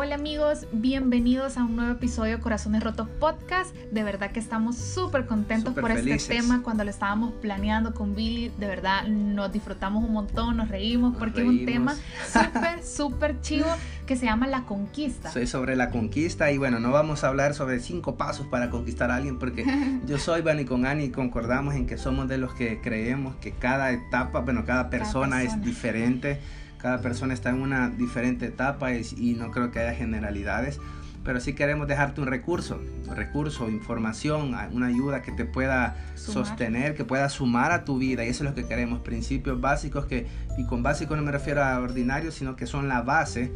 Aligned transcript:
Hola 0.00 0.14
amigos, 0.14 0.68
bienvenidos 0.70 1.56
a 1.56 1.64
un 1.64 1.74
nuevo 1.74 1.90
episodio 1.90 2.36
de 2.36 2.40
Corazones 2.40 2.84
Rotos 2.84 3.08
Podcast. 3.18 3.74
De 3.90 4.04
verdad 4.04 4.30
que 4.30 4.38
estamos 4.38 4.76
súper 4.76 5.26
contentos 5.26 5.74
por 5.74 5.90
este 5.90 6.16
tema. 6.36 6.62
Cuando 6.62 6.84
lo 6.84 6.90
estábamos 6.90 7.32
planeando 7.42 7.92
con 7.92 8.14
Billy, 8.14 8.52
de 8.60 8.68
verdad 8.68 9.08
nos 9.08 9.50
disfrutamos 9.50 10.04
un 10.04 10.12
montón, 10.12 10.56
nos 10.56 10.68
reímos 10.68 11.16
porque 11.16 11.40
es 11.40 11.48
un 11.48 11.66
tema 11.66 11.96
súper, 12.32 12.84
súper 12.84 13.40
chivo 13.40 13.66
que 14.06 14.14
se 14.14 14.26
llama 14.26 14.46
la 14.46 14.66
conquista. 14.66 15.32
Soy 15.32 15.48
sobre 15.48 15.74
la 15.74 15.90
conquista 15.90 16.52
y 16.52 16.58
bueno, 16.58 16.78
no 16.78 16.92
vamos 16.92 17.24
a 17.24 17.28
hablar 17.28 17.54
sobre 17.54 17.80
cinco 17.80 18.14
pasos 18.14 18.46
para 18.46 18.70
conquistar 18.70 19.10
a 19.10 19.16
alguien 19.16 19.40
porque 19.40 19.66
yo 20.06 20.18
soy 20.18 20.42
Bani 20.42 20.64
con 20.64 20.86
Ani 20.86 21.10
concordamos 21.10 21.74
en 21.74 21.88
que 21.88 21.98
somos 21.98 22.28
de 22.28 22.38
los 22.38 22.54
que 22.54 22.80
creemos 22.80 23.34
que 23.40 23.50
cada 23.50 23.90
etapa, 23.90 24.42
bueno, 24.42 24.64
cada 24.64 24.90
persona, 24.90 25.38
cada 25.38 25.42
persona. 25.42 25.60
es 25.60 25.60
diferente 25.60 26.38
cada 26.78 27.00
persona 27.00 27.34
está 27.34 27.50
en 27.50 27.60
una 27.60 27.90
diferente 27.90 28.46
etapa 28.46 28.92
y, 28.94 29.34
no 29.34 29.50
creo 29.50 29.70
que 29.70 29.80
haya 29.80 29.94
generalidades, 29.94 30.80
pero 31.24 31.40
sí 31.40 31.52
queremos 31.52 31.88
dejarte 31.88 32.20
un 32.20 32.28
recurso, 32.28 32.80
recurso, 33.14 33.68
información, 33.68 34.54
una 34.72 34.86
ayuda 34.86 35.20
que 35.20 35.32
te 35.32 35.44
pueda 35.44 35.96
sostener, 36.14 36.94
que 36.94 37.04
pueda 37.04 37.28
sumar 37.28 37.72
a 37.72 37.84
tu 37.84 37.98
vida 37.98 38.24
y 38.24 38.28
eso 38.28 38.44
es 38.44 38.50
lo 38.50 38.54
que 38.54 38.66
queremos, 38.66 39.00
principios 39.00 39.60
básicos 39.60 40.06
que, 40.06 40.26
y 40.56 40.64
con 40.64 40.82
básico 40.82 41.16
no 41.16 41.22
me 41.22 41.32
refiero 41.32 41.62
a 41.62 41.78
ordinarios, 41.80 42.34
sino 42.34 42.56
que 42.56 42.66
son 42.66 42.88
la 42.88 43.02
base 43.02 43.52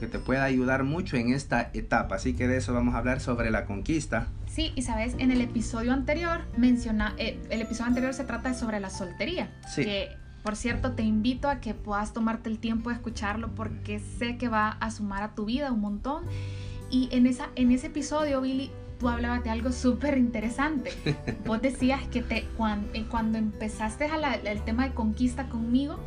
que 0.00 0.06
te 0.06 0.18
pueda 0.18 0.44
ayudar 0.44 0.82
mucho 0.82 1.16
en 1.16 1.32
esta 1.32 1.70
etapa, 1.72 2.16
así 2.16 2.34
que 2.34 2.48
de 2.48 2.58
eso 2.58 2.74
vamos 2.74 2.94
a 2.94 2.98
hablar 2.98 3.20
sobre 3.20 3.50
la 3.50 3.64
conquista. 3.64 4.26
Sí, 4.46 4.72
y 4.76 4.82
sabes, 4.82 5.14
en 5.18 5.30
el 5.30 5.40
episodio 5.40 5.92
anterior 5.92 6.42
menciona, 6.56 7.14
eh, 7.18 7.40
el 7.50 7.62
episodio 7.62 7.86
anterior 7.86 8.14
se 8.14 8.24
trata 8.24 8.54
sobre 8.54 8.80
la 8.80 8.90
soltería, 8.90 9.50
sí. 9.66 9.84
que 9.84 10.23
por 10.44 10.56
cierto, 10.56 10.92
te 10.92 11.02
invito 11.02 11.48
a 11.48 11.58
que 11.58 11.72
puedas 11.72 12.12
tomarte 12.12 12.50
el 12.50 12.58
tiempo 12.58 12.90
de 12.90 12.96
escucharlo 12.96 13.48
porque 13.54 13.98
sé 13.98 14.36
que 14.36 14.48
va 14.48 14.68
a 14.68 14.90
sumar 14.90 15.22
a 15.22 15.34
tu 15.34 15.46
vida 15.46 15.72
un 15.72 15.80
montón. 15.80 16.24
Y 16.90 17.08
en, 17.12 17.26
esa, 17.26 17.48
en 17.56 17.72
ese 17.72 17.86
episodio, 17.86 18.42
Billy, 18.42 18.70
tú 19.00 19.08
hablabas 19.08 19.42
de 19.42 19.48
algo 19.48 19.72
súper 19.72 20.18
interesante. 20.18 20.92
Vos 21.46 21.62
decías 21.62 22.02
que 22.08 22.20
te, 22.20 22.40
eh, 22.40 23.06
cuando, 23.08 23.38
empezaste 23.38 24.04
a 24.04 24.34
el 24.34 24.60
tema 24.64 24.86
de 24.86 24.92
conquista 24.92 25.48
conmigo, 25.48 25.98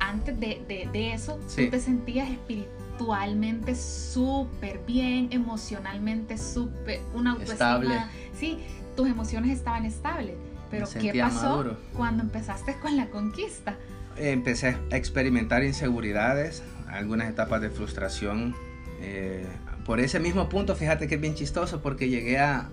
antes 0.00 0.40
de, 0.40 1.12
eso, 1.14 1.38
tú 1.54 1.70
te 1.70 1.78
sentías 1.78 2.28
espiritualmente 2.28 3.76
súper 3.76 4.80
bien, 4.84 5.28
emocionalmente 5.30 6.36
súper, 6.36 7.00
una 7.14 7.30
autoestima. 7.30 7.54
Estable. 7.54 7.94
Sí, 8.36 8.58
tus 8.96 9.06
emociones 9.06 9.56
estaban 9.56 9.86
estables. 9.86 10.34
Pero 10.74 10.88
¿qué 11.00 11.18
pasó 11.20 11.76
cuando 11.96 12.22
empezaste 12.22 12.74
con 12.80 12.96
la 12.96 13.06
conquista? 13.06 13.76
Empecé 14.16 14.76
a 14.90 14.96
experimentar 14.96 15.64
inseguridades, 15.64 16.62
algunas 16.88 17.28
etapas 17.28 17.60
de 17.60 17.70
frustración. 17.70 18.54
Eh, 19.00 19.46
por 19.84 20.00
ese 20.00 20.18
mismo 20.18 20.48
punto, 20.48 20.74
fíjate 20.74 21.06
que 21.06 21.16
es 21.16 21.20
bien 21.20 21.34
chistoso 21.34 21.82
porque 21.82 22.08
llegué 22.08 22.38
a, 22.38 22.70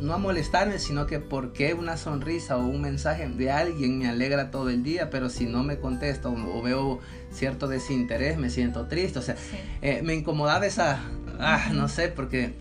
no 0.00 0.14
a 0.14 0.18
molestarme, 0.18 0.78
sino 0.78 1.06
que 1.06 1.18
porque 1.18 1.74
una 1.74 1.96
sonrisa 1.96 2.56
o 2.56 2.66
un 2.66 2.80
mensaje 2.80 3.28
de 3.28 3.50
alguien 3.50 3.98
me 3.98 4.08
alegra 4.08 4.50
todo 4.50 4.70
el 4.70 4.82
día, 4.82 5.10
pero 5.10 5.28
si 5.28 5.46
no 5.46 5.62
me 5.62 5.78
contesta 5.78 6.28
o, 6.28 6.62
veo 6.62 7.00
cierto 7.32 7.68
desinterés, 7.68 8.38
me 8.38 8.50
siento 8.50 8.86
triste. 8.86 9.18
O 9.18 9.22
sea, 9.22 9.36
eh, 9.80 10.02
me 10.02 10.14
incomodaba 10.14 10.66
esa, 10.66 11.00
ah, 11.38 11.70
no 11.72 11.88
sé, 11.88 12.08
porque 12.08 12.54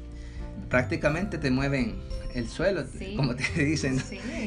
prácticamente 0.69 1.38
te 1.38 1.52
mueven 1.52 1.95
el 2.36 2.48
suelo, 2.48 2.84
como 3.16 3.36
te 3.36 3.44
dicen. 3.64 4.02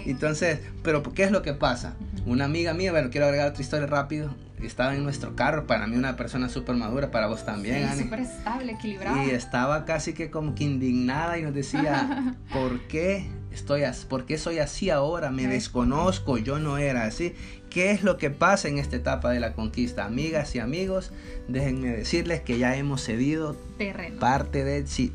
Entonces, 0.07 0.61
pero 0.83 1.03
¿qué 1.03 1.25
es 1.25 1.31
lo 1.31 1.43
que 1.43 1.55
pasa? 1.55 1.95
Una 2.27 2.47
amiga 2.47 2.75
mía, 2.75 2.93
bueno, 2.93 3.11
quiero 3.11 3.27
agregar 3.27 3.51
otra 3.51 3.63
historia 3.63 3.87
rápido, 3.87 4.35
estaba 4.63 4.95
en 4.95 5.03
nuestro 5.05 5.37
carro, 5.37 5.67
para 5.67 5.87
mí 5.87 5.97
una 5.97 6.17
persona 6.17 6.49
súper 6.49 6.75
madura, 6.77 7.11
para 7.11 7.27
vos 7.27 7.45
también, 7.45 7.89
sí, 7.95 8.05
súper 8.05 8.21
estable, 8.21 8.73
equilibrada. 8.73 9.25
Y 9.25 9.31
estaba 9.31 9.85
casi 9.85 10.15
que 10.15 10.31
como 10.31 10.55
que 10.55 10.65
indignada 10.65 11.39
y 11.39 11.43
nos 11.43 11.55
decía, 11.55 12.35
¿por 12.53 12.81
qué 12.89 13.29
estoy 13.53 13.83
así? 13.83 14.07
¿Por 14.07 14.25
qué 14.25 14.39
soy 14.39 14.59
así 14.59 14.91
ahora? 14.91 15.31
Me 15.31 15.47
desconozco, 15.47 16.39
yo 16.39 16.59
no 16.59 16.79
era 16.79 17.05
así. 17.05 17.35
¿Qué 17.69 17.91
es 17.91 18.03
lo 18.05 18.17
que 18.19 18.31
pasa 18.31 18.69
en 18.69 18.79
esta 18.79 18.97
etapa 18.97 19.31
de 19.33 19.41
la 19.41 19.53
conquista? 19.53 20.05
Amigas 20.05 20.55
y 20.55 20.61
amigos, 20.61 21.13
déjenme 21.49 21.89
decirles 21.89 22.41
que 22.41 22.57
ya 22.57 22.77
hemos 22.77 23.03
cedido 23.03 23.57
Terreno. 23.77 24.21
parte 24.21 24.63
de... 24.65 24.87
Sí, 24.87 25.13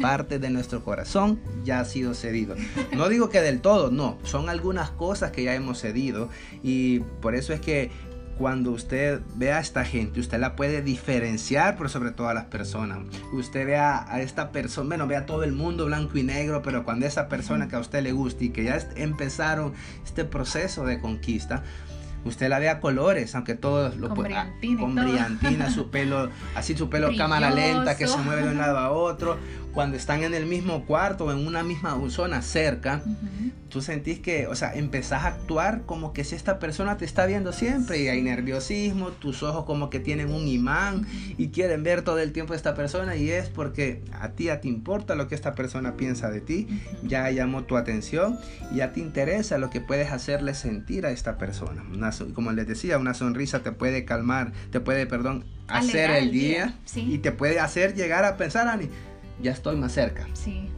parte 0.00 0.38
de 0.38 0.50
nuestro 0.50 0.84
corazón 0.84 1.40
ya 1.64 1.80
ha 1.80 1.84
sido 1.84 2.14
cedido. 2.14 2.54
No 2.92 3.08
digo 3.08 3.28
que 3.28 3.40
del 3.40 3.60
todo, 3.60 3.90
no, 3.90 4.18
son 4.22 4.48
algunas 4.48 4.90
cosas 4.90 5.30
que 5.30 5.44
ya 5.44 5.54
hemos 5.54 5.80
cedido 5.80 6.28
y 6.62 7.00
por 7.20 7.34
eso 7.34 7.52
es 7.52 7.60
que 7.60 7.90
cuando 8.38 8.70
usted 8.72 9.20
ve 9.34 9.52
a 9.52 9.60
esta 9.60 9.84
gente, 9.84 10.20
usted 10.20 10.38
la 10.38 10.56
puede 10.56 10.82
diferenciar 10.82 11.76
por 11.76 11.88
sobre 11.88 12.10
todas 12.10 12.34
las 12.34 12.44
personas. 12.44 12.98
Usted 13.32 13.66
vea 13.66 14.04
a 14.12 14.20
esta 14.20 14.52
persona, 14.52 14.88
bueno, 14.88 15.06
ve 15.06 15.16
a 15.16 15.24
todo 15.24 15.42
el 15.42 15.52
mundo 15.52 15.86
blanco 15.86 16.18
y 16.18 16.22
negro, 16.22 16.60
pero 16.62 16.84
cuando 16.84 17.06
esa 17.06 17.28
persona 17.28 17.68
que 17.68 17.76
a 17.76 17.80
usted 17.80 18.02
le 18.02 18.12
gusta 18.12 18.44
y 18.44 18.50
que 18.50 18.64
ya 18.64 18.78
empezaron 18.96 19.72
este 20.04 20.24
proceso 20.24 20.84
de 20.84 21.00
conquista, 21.00 21.62
usted 22.26 22.48
la 22.48 22.58
ve 22.58 22.68
a 22.68 22.80
colores, 22.80 23.34
aunque 23.34 23.54
todos 23.54 23.96
lo 23.96 24.08
con 24.08 24.24
brillantina, 24.24 24.80
con 24.80 24.94
brillantina 24.94 25.70
su 25.70 25.90
pelo, 25.90 26.30
así 26.54 26.76
su 26.76 26.90
pelo 26.90 27.10
cámara 27.16 27.50
lenta 27.50 27.96
que 27.96 28.06
se 28.06 28.16
mueve 28.18 28.42
de 28.42 28.50
un 28.50 28.58
lado 28.58 28.78
a 28.78 28.90
otro, 28.90 29.38
cuando 29.76 29.98
están 29.98 30.22
en 30.22 30.32
el 30.32 30.46
mismo 30.46 30.86
cuarto 30.86 31.26
o 31.26 31.32
en 31.32 31.46
una 31.46 31.62
misma 31.62 32.00
zona 32.08 32.40
cerca, 32.40 33.02
tú 33.68 33.82
sentís 33.82 34.20
que, 34.20 34.46
o 34.46 34.54
sea, 34.54 34.74
empezás 34.74 35.24
a 35.24 35.28
actuar 35.28 35.82
como 35.84 36.14
que 36.14 36.24
si 36.24 36.34
esta 36.34 36.58
persona 36.58 36.96
te 36.96 37.04
está 37.04 37.26
viendo 37.26 37.52
siempre 37.52 37.98
y 37.98 38.08
hay 38.08 38.22
nerviosismo, 38.22 39.10
tus 39.10 39.42
ojos 39.42 39.66
como 39.66 39.90
que 39.90 40.00
tienen 40.00 40.32
un 40.32 40.48
imán 40.48 41.06
y 41.36 41.48
quieren 41.48 41.82
ver 41.82 42.00
todo 42.00 42.20
el 42.20 42.32
tiempo 42.32 42.54
a 42.54 42.56
esta 42.56 42.74
persona 42.74 43.16
y 43.16 43.28
es 43.28 43.50
porque 43.50 44.02
a 44.18 44.30
ti 44.30 44.44
ya 44.44 44.62
te 44.62 44.68
importa 44.68 45.14
lo 45.14 45.28
que 45.28 45.34
esta 45.34 45.54
persona 45.54 45.94
piensa 45.98 46.30
de 46.30 46.40
ti, 46.40 46.66
ya 47.02 47.30
llamó 47.30 47.64
tu 47.64 47.76
atención 47.76 48.38
y 48.72 48.76
ya 48.76 48.94
te 48.94 49.00
interesa 49.00 49.58
lo 49.58 49.68
que 49.68 49.82
puedes 49.82 50.10
hacerle 50.10 50.54
sentir 50.54 51.04
a 51.04 51.10
esta 51.10 51.36
persona. 51.36 51.84
como 52.32 52.50
les 52.52 52.66
decía, 52.66 52.96
una 52.96 53.12
sonrisa 53.12 53.62
te 53.62 53.72
puede 53.72 54.06
calmar, 54.06 54.52
te 54.70 54.80
puede, 54.80 55.06
perdón, 55.06 55.44
hacer 55.68 56.10
el 56.12 56.30
día, 56.30 56.78
y 56.94 57.18
te 57.18 57.32
puede 57.32 57.60
hacer 57.60 57.94
llegar 57.94 58.24
a 58.24 58.38
pensar, 58.38 58.68
Ani, 58.68 58.88
ya 59.42 59.52
estoy 59.52 59.76
más 59.76 59.92
cerca. 59.92 60.26
Sí. 60.34 60.68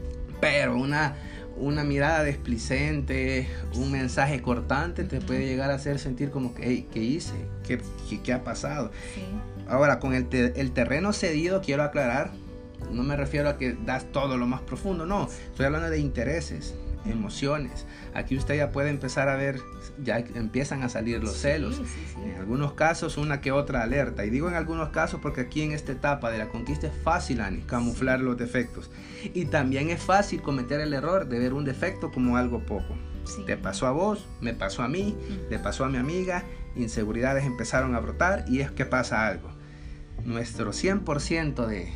Pero 0.40 0.76
una, 0.76 1.16
una 1.56 1.84
mirada 1.84 2.22
desplicente, 2.22 3.48
un 3.74 3.90
mensaje 3.90 4.40
cortante 4.42 5.04
te 5.04 5.20
puede 5.20 5.46
llegar 5.46 5.70
a 5.70 5.74
hacer 5.74 5.98
sentir 5.98 6.30
como 6.30 6.54
que, 6.54 6.62
hey, 6.64 6.88
¿qué 6.92 7.00
hice? 7.00 7.34
¿Qué, 7.66 7.80
qué, 8.22 8.32
ha 8.32 8.44
pasado? 8.44 8.90
Sí. 9.14 9.22
Ahora, 9.68 9.98
con 9.98 10.14
el, 10.14 10.28
el 10.32 10.72
terreno 10.72 11.12
cedido, 11.12 11.60
quiero 11.60 11.82
aclarar, 11.82 12.30
no 12.92 13.02
me 13.02 13.16
refiero 13.16 13.48
a 13.48 13.58
que 13.58 13.76
das 13.84 14.10
todo 14.12 14.36
lo 14.36 14.46
más 14.46 14.60
profundo, 14.62 15.04
no, 15.04 15.28
estoy 15.28 15.66
hablando 15.66 15.90
de 15.90 15.98
intereses, 15.98 16.74
emociones. 17.04 17.86
Aquí 18.14 18.36
usted 18.36 18.56
ya 18.56 18.72
puede 18.72 18.90
empezar 18.90 19.28
a 19.28 19.36
ver, 19.36 19.60
ya 20.02 20.18
empiezan 20.18 20.82
a 20.82 20.88
salir 20.88 21.22
los 21.22 21.36
celos. 21.36 21.80
en 22.24 22.34
algunos 22.36 22.72
casos 22.72 23.16
una 23.16 23.40
que 23.40 23.52
otra 23.52 23.82
alerta. 23.82 24.24
Y 24.24 24.30
digo 24.30 24.48
en 24.48 24.54
algunos 24.54 24.90
casos 24.90 25.20
porque 25.22 25.42
aquí 25.42 25.62
en 25.62 25.72
esta 25.72 25.92
etapa 25.92 26.30
de 26.30 26.38
la 26.38 26.48
conquista 26.48 26.86
es 26.86 27.02
fácil, 27.02 27.40
Ani, 27.40 27.62
camuflar 27.62 28.20
los 28.20 28.36
defectos. 28.36 28.90
Y 29.34 29.46
también 29.46 29.90
es 29.90 30.02
fácil 30.02 30.42
cometer 30.42 30.80
el 30.80 30.92
error 30.92 31.28
de 31.28 31.38
ver 31.38 31.52
un 31.52 31.64
defecto 31.64 32.10
como 32.10 32.36
algo 32.36 32.60
poco. 32.60 32.96
Te 33.46 33.56
pasó 33.56 33.86
a 33.86 33.92
vos, 33.92 34.26
me 34.40 34.54
pasó 34.54 34.82
a 34.82 34.88
mí, 34.88 35.14
le 35.50 35.58
pasó 35.58 35.84
a 35.84 35.88
mi 35.88 35.98
amiga, 35.98 36.44
inseguridades 36.76 37.44
empezaron 37.44 37.94
a 37.94 38.00
brotar 38.00 38.44
y 38.48 38.60
es 38.60 38.70
que 38.70 38.86
pasa 38.86 39.26
algo. 39.26 39.50
Nuestro 40.24 40.72
100% 40.72 41.66
de, 41.66 41.92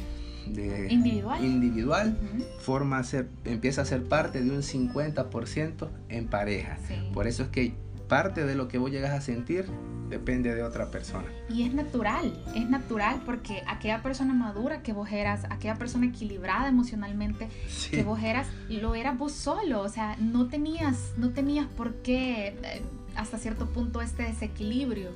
individual, 0.47 1.45
individual 1.45 2.17
forma 2.61 2.99
a 2.99 3.05
ser, 3.05 3.29
empieza 3.45 3.83
a 3.83 3.85
ser 3.85 4.05
parte 4.05 4.43
de 4.43 4.51
un 4.51 4.63
50% 4.63 5.89
en 6.09 6.29
pareja. 6.29 6.79
Por 7.13 7.27
eso 7.27 7.45
es 7.45 7.49
que 7.49 7.75
parte 8.09 8.45
de 8.45 8.55
lo 8.55 8.69
que 8.69 8.79
vos 8.79 8.91
llegas 8.91 9.13
a 9.13 9.21
sentir 9.21 9.67
depende 10.11 10.55
de 10.55 10.63
otra 10.63 10.91
persona. 10.91 11.25
Y 11.49 11.63
es 11.63 11.73
natural, 11.73 12.39
es 12.55 12.69
natural 12.69 13.23
porque 13.25 13.63
aquella 13.67 14.03
persona 14.03 14.35
madura 14.35 14.83
que 14.83 14.93
vos 14.93 15.11
eras, 15.11 15.47
aquella 15.49 15.77
persona 15.77 16.07
equilibrada 16.07 16.69
emocionalmente 16.69 17.49
que 17.91 18.03
vos 18.03 18.23
eras, 18.23 18.47
lo 18.69 18.95
eras 18.95 19.17
vos 19.17 19.33
solo, 19.33 19.81
o 19.81 19.89
sea, 19.89 20.17
no 20.19 20.49
tenías, 20.49 21.15
no 21.17 21.31
tenías 21.31 21.67
por 21.67 21.95
qué 22.03 22.49
eh, 22.63 22.83
hasta 23.17 23.39
cierto 23.39 23.67
punto 23.67 24.03
este 24.03 24.25
desequilibrio 24.25 25.11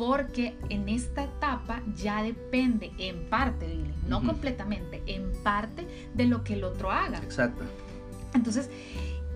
porque 0.00 0.56
en 0.70 0.88
esta 0.88 1.24
etapa 1.24 1.82
ya 1.94 2.22
depende 2.22 2.90
en 2.96 3.28
parte, 3.28 3.84
no 4.08 4.22
completamente, 4.22 5.02
en 5.04 5.30
parte 5.42 5.86
de 6.14 6.24
lo 6.24 6.42
que 6.42 6.54
el 6.54 6.64
otro 6.64 6.90
haga. 6.90 7.18
Exacto. 7.18 7.64
Entonces, 8.32 8.70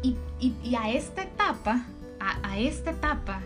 y, 0.03 0.17
a 0.75 0.89
esta 0.89 1.25
etapa, 1.25 1.85
a, 2.19 2.57
esta 2.57 2.93
etapa, 2.93 3.43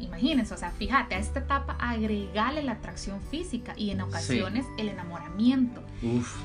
imagínense, 0.00 0.54
o 0.54 0.56
sea, 0.56 0.72
fíjate, 0.72 1.14
a 1.14 1.20
esta 1.20 1.38
etapa 1.38 1.74
agregale 1.78 2.64
la 2.64 2.72
atracción 2.72 3.20
física 3.30 3.72
y 3.76 3.90
en 3.90 4.00
ocasiones 4.00 4.66
el 4.76 4.88
enamoramiento. 4.88 5.84
Uf. 6.02 6.36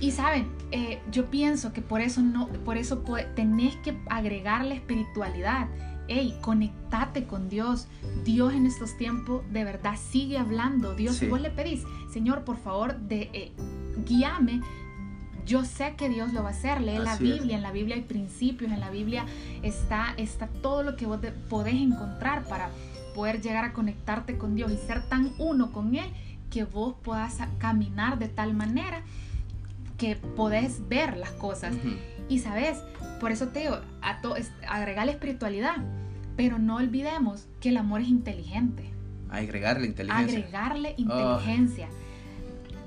Y 0.00 0.12
saben, 0.12 0.48
eh, 0.70 0.98
yo 1.12 1.26
pienso 1.26 1.74
que 1.74 1.82
por 1.82 2.00
eso 2.00 2.22
no, 2.22 2.48
por 2.64 2.78
eso 2.78 3.04
tenés 3.34 3.76
que 3.76 3.98
agregar 4.08 4.64
la 4.64 4.72
espiritualidad 4.72 5.68
hey, 6.08 6.36
conectate 6.40 7.24
con 7.24 7.48
Dios. 7.48 7.86
Dios 8.24 8.52
en 8.52 8.66
estos 8.66 8.96
tiempos 8.96 9.42
de 9.52 9.64
verdad 9.64 9.96
sigue 9.96 10.38
hablando. 10.38 10.94
Dios, 10.94 11.20
vos 11.28 11.40
le 11.40 11.50
pedís, 11.50 11.84
Señor, 12.12 12.44
por 12.44 12.56
favor, 12.56 12.96
de, 12.96 13.30
eh, 13.32 13.52
guíame, 14.04 14.60
yo 15.48 15.64
sé 15.64 15.94
que 15.96 16.10
Dios 16.10 16.32
lo 16.34 16.42
va 16.42 16.50
a 16.50 16.52
hacer. 16.52 16.80
Lee 16.82 16.98
la 16.98 17.16
Biblia, 17.16 17.56
en 17.56 17.62
la 17.62 17.72
Biblia 17.72 17.96
hay 17.96 18.02
principios, 18.02 18.70
en 18.70 18.80
la 18.80 18.90
Biblia 18.90 19.24
está, 19.62 20.14
está 20.18 20.46
todo 20.46 20.82
lo 20.82 20.96
que 20.96 21.06
vos 21.06 21.20
podés 21.48 21.74
encontrar 21.74 22.44
para 22.44 22.70
poder 23.14 23.40
llegar 23.40 23.64
a 23.64 23.72
conectarte 23.72 24.36
con 24.36 24.54
Dios 24.54 24.70
y 24.70 24.76
ser 24.76 25.02
tan 25.08 25.32
uno 25.38 25.72
con 25.72 25.94
Él 25.94 26.10
que 26.50 26.64
vos 26.64 26.94
puedas 27.02 27.38
caminar 27.58 28.18
de 28.18 28.28
tal 28.28 28.54
manera 28.54 29.02
que 29.96 30.16
podés 30.16 30.86
ver 30.88 31.16
las 31.16 31.30
cosas. 31.32 31.74
Y 32.28 32.40
sabes, 32.40 32.78
por 33.20 33.32
eso 33.32 33.48
te 33.48 33.60
digo, 33.60 33.80
a 34.02 34.20
agregar 34.68 35.08
espiritualidad, 35.08 35.76
pero 36.36 36.58
no 36.58 36.76
olvidemos 36.76 37.46
que 37.60 37.70
el 37.70 37.76
amor 37.76 38.00
es 38.00 38.08
inteligente. 38.08 38.90
Agregarle 39.30 39.86
inteligencia. 39.86 40.38
Agregarle 40.38 40.94
oh. 40.96 41.00
inteligencia. 41.00 41.88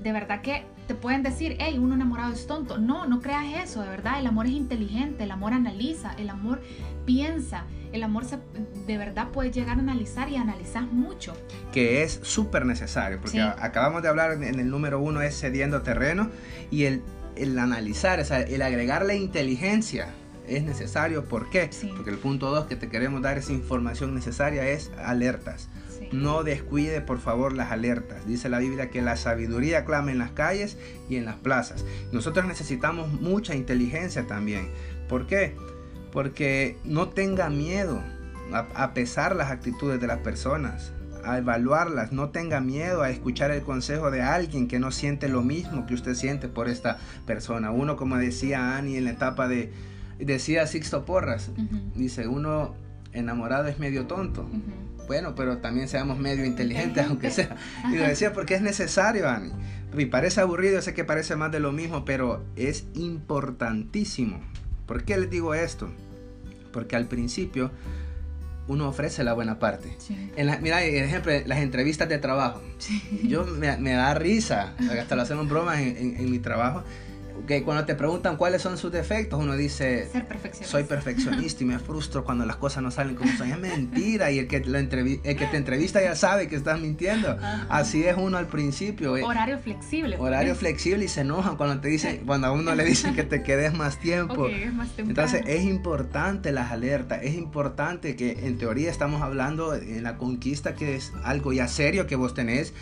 De 0.02 0.12
verdad 0.12 0.40
que 0.40 0.64
te 0.86 0.94
pueden 0.94 1.22
decir, 1.22 1.56
hey, 1.60 1.78
uno 1.78 1.94
enamorado 1.94 2.32
es 2.32 2.46
tonto. 2.46 2.78
No, 2.78 3.06
no 3.06 3.20
creas 3.20 3.62
eso, 3.62 3.82
de 3.82 3.88
verdad. 3.88 4.18
El 4.18 4.26
amor 4.26 4.46
es 4.46 4.52
inteligente, 4.52 5.24
el 5.24 5.30
amor 5.30 5.52
analiza, 5.52 6.12
el 6.18 6.28
amor 6.30 6.60
piensa, 7.06 7.64
el 7.92 8.02
amor 8.02 8.24
de 8.26 8.98
verdad 8.98 9.28
puede 9.28 9.50
llegar 9.50 9.76
a 9.76 9.80
analizar 9.80 10.28
y 10.28 10.36
analizar 10.36 10.84
mucho. 10.84 11.34
Que 11.72 12.02
es 12.02 12.20
súper 12.22 12.66
necesario, 12.66 13.20
porque 13.20 13.40
acabamos 13.40 14.02
de 14.02 14.08
hablar 14.08 14.32
en 14.32 14.58
el 14.58 14.70
número 14.70 15.00
uno 15.00 15.22
es 15.22 15.38
cediendo 15.38 15.82
terreno 15.82 16.30
y 16.70 16.84
el, 16.84 17.02
el 17.36 17.58
analizar, 17.58 18.20
o 18.20 18.24
sea, 18.24 18.42
el 18.42 18.62
agregarle 18.62 19.16
inteligencia 19.16 20.08
es 20.48 20.62
necesario. 20.64 21.24
¿Por 21.24 21.50
qué? 21.50 21.70
Porque 21.96 22.10
el 22.10 22.18
punto 22.18 22.50
dos 22.50 22.66
que 22.66 22.76
te 22.76 22.88
queremos 22.88 23.22
dar 23.22 23.38
esa 23.38 23.52
información 23.52 24.14
necesaria 24.14 24.68
es 24.68 24.90
alertas. 24.98 25.68
No 26.10 26.42
descuide 26.42 27.00
por 27.00 27.20
favor 27.20 27.52
las 27.52 27.70
alertas. 27.70 28.26
Dice 28.26 28.48
la 28.48 28.58
Biblia 28.58 28.90
que 28.90 29.00
la 29.02 29.16
sabiduría 29.16 29.84
clama 29.84 30.10
en 30.10 30.18
las 30.18 30.32
calles 30.32 30.76
y 31.08 31.16
en 31.16 31.24
las 31.24 31.36
plazas. 31.36 31.84
Nosotros 32.12 32.44
necesitamos 32.46 33.08
mucha 33.20 33.54
inteligencia 33.54 34.26
también. 34.26 34.68
¿Por 35.08 35.26
qué? 35.26 35.54
Porque 36.12 36.76
no 36.84 37.08
tenga 37.08 37.48
miedo 37.48 38.02
a, 38.52 38.92
pesar 38.92 39.34
las 39.34 39.50
actitudes 39.50 40.00
de 40.00 40.06
las 40.06 40.18
personas 40.18 40.92
a 41.24 41.38
evaluarlas, 41.38 42.12
no 42.12 42.30
tenga 42.30 42.60
miedo 42.60 43.02
a 43.02 43.10
escuchar 43.10 43.50
el 43.50 43.62
consejo 43.62 44.10
de 44.10 44.22
alguien 44.22 44.68
que 44.68 44.78
no 44.78 44.90
siente 44.90 45.28
lo 45.28 45.42
mismo 45.42 45.86
que 45.86 45.94
usted 45.94 46.14
siente 46.14 46.48
por 46.48 46.68
esta 46.68 46.98
persona. 47.26 47.70
Uno, 47.70 47.96
como 47.96 48.16
decía 48.16 48.76
Annie 48.76 48.98
en 48.98 49.04
la 49.04 49.10
etapa 49.10 49.48
de, 49.48 49.72
decía 50.18 50.66
Sixto 50.66 51.04
Porras, 51.04 51.50
dice, 51.94 52.28
uno 52.28 52.74
enamorado 53.12 53.68
es 53.68 53.78
medio 53.78 54.06
tonto. 54.06 54.48
Bueno, 55.06 55.34
pero 55.34 55.58
también 55.58 55.88
seamos 55.88 56.18
medio 56.18 56.44
inteligentes, 56.44 57.04
aunque 57.06 57.30
sea. 57.30 57.56
Y 57.92 57.96
lo 57.96 58.04
decía 58.04 58.32
porque 58.32 58.54
es 58.54 58.62
necesario, 58.62 59.28
Ani. 59.28 59.50
Y 59.96 60.06
parece 60.06 60.40
aburrido, 60.40 60.80
sé 60.80 60.94
que 60.94 61.04
parece 61.04 61.36
más 61.36 61.52
de 61.52 61.60
lo 61.60 61.72
mismo, 61.72 62.04
pero 62.04 62.44
es 62.56 62.86
importantísimo. 62.94 64.40
¿Por 64.86 65.04
qué 65.04 65.18
les 65.18 65.28
digo 65.28 65.54
esto? 65.54 65.90
Porque 66.72 66.96
al 66.96 67.08
principio 67.08 67.70
uno 68.68 68.88
ofrece 68.88 69.24
la 69.24 69.32
buena 69.32 69.58
parte. 69.58 69.96
En 70.36 70.46
la, 70.46 70.58
mira, 70.58 70.82
ejemplo, 70.82 71.32
las 71.46 71.58
entrevistas 71.58 72.08
de 72.08 72.18
trabajo. 72.18 72.62
Yo 73.24 73.44
me, 73.44 73.76
me, 73.76 73.92
da 73.92 74.14
risa, 74.14 74.74
hasta 75.00 75.16
lo 75.16 75.22
hacemos 75.22 75.48
bromas 75.48 75.80
en, 75.80 76.16
en 76.16 76.30
mi 76.30 76.38
trabajo 76.38 76.84
que 77.46 77.62
cuando 77.62 77.84
te 77.84 77.94
preguntan 77.94 78.36
cuáles 78.36 78.62
son 78.62 78.78
sus 78.78 78.92
defectos, 78.92 79.40
uno 79.40 79.56
dice, 79.56 80.08
soy 80.62 80.84
perfeccionista 80.84 81.62
y 81.62 81.66
me 81.66 81.78
frustro 81.78 82.24
cuando 82.24 82.46
las 82.46 82.56
cosas 82.56 82.82
no 82.82 82.90
salen 82.90 83.14
como 83.14 83.32
son. 83.36 83.50
Es 83.50 83.58
mentira 83.58 84.30
y 84.30 84.38
el 84.38 84.48
que, 84.48 84.56
el 84.56 85.36
que 85.36 85.46
te 85.46 85.56
entrevista 85.56 86.02
ya 86.02 86.14
sabe 86.14 86.48
que 86.48 86.56
estás 86.56 86.80
mintiendo. 86.80 87.36
Así 87.68 88.04
es 88.04 88.16
uno 88.16 88.38
al 88.38 88.46
principio. 88.46 89.16
Eh. 89.16 89.22
Horario 89.22 89.58
flexible. 89.58 90.16
Horario 90.18 90.54
flexible 90.54 91.04
y 91.04 91.08
se 91.08 91.22
enojan 91.22 91.56
cuando 91.56 91.80
te 91.80 91.88
dicen, 91.88 92.22
cuando 92.26 92.46
a 92.46 92.52
uno 92.52 92.74
le 92.74 92.84
dicen 92.84 93.14
que 93.14 93.24
te 93.24 93.42
quedes 93.42 93.74
más 93.74 93.98
tiempo. 93.98 94.48
Entonces 94.96 95.42
es 95.46 95.64
importante 95.64 96.52
las 96.52 96.70
alertas, 96.70 97.20
es 97.22 97.34
importante 97.34 98.16
que 98.16 98.46
en 98.46 98.58
teoría 98.58 98.90
estamos 98.90 99.22
hablando 99.22 99.74
en 99.74 100.02
la 100.02 100.16
conquista 100.16 100.74
que 100.74 100.96
es 100.96 101.12
algo 101.24 101.52
ya 101.52 101.68
serio 101.68 102.06
que 102.06 102.16
vos 102.16 102.34
tenés 102.34 102.72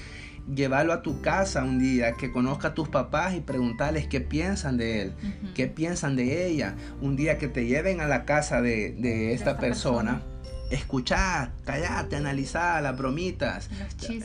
llevarlo 0.54 0.92
a 0.92 1.02
tu 1.02 1.20
casa 1.20 1.62
un 1.64 1.78
día, 1.78 2.12
que 2.12 2.30
conozca 2.32 2.68
a 2.68 2.74
tus 2.74 2.88
papás 2.88 3.34
y 3.34 3.40
preguntarles 3.40 4.06
qué 4.06 4.20
piensan 4.20 4.76
de 4.76 5.02
él, 5.02 5.12
qué 5.54 5.66
piensan 5.66 6.16
de 6.16 6.46
ella. 6.46 6.74
Un 7.00 7.16
día 7.16 7.38
que 7.38 7.48
te 7.48 7.66
lleven 7.66 8.00
a 8.00 8.06
la 8.06 8.24
casa 8.24 8.60
de, 8.60 9.32
esta, 9.32 9.58
persona, 9.58 10.22
escuchar, 10.70 11.52
callate, 11.64 12.16
analizar 12.16 12.82
las 12.82 12.96
bromitas. 12.96 13.70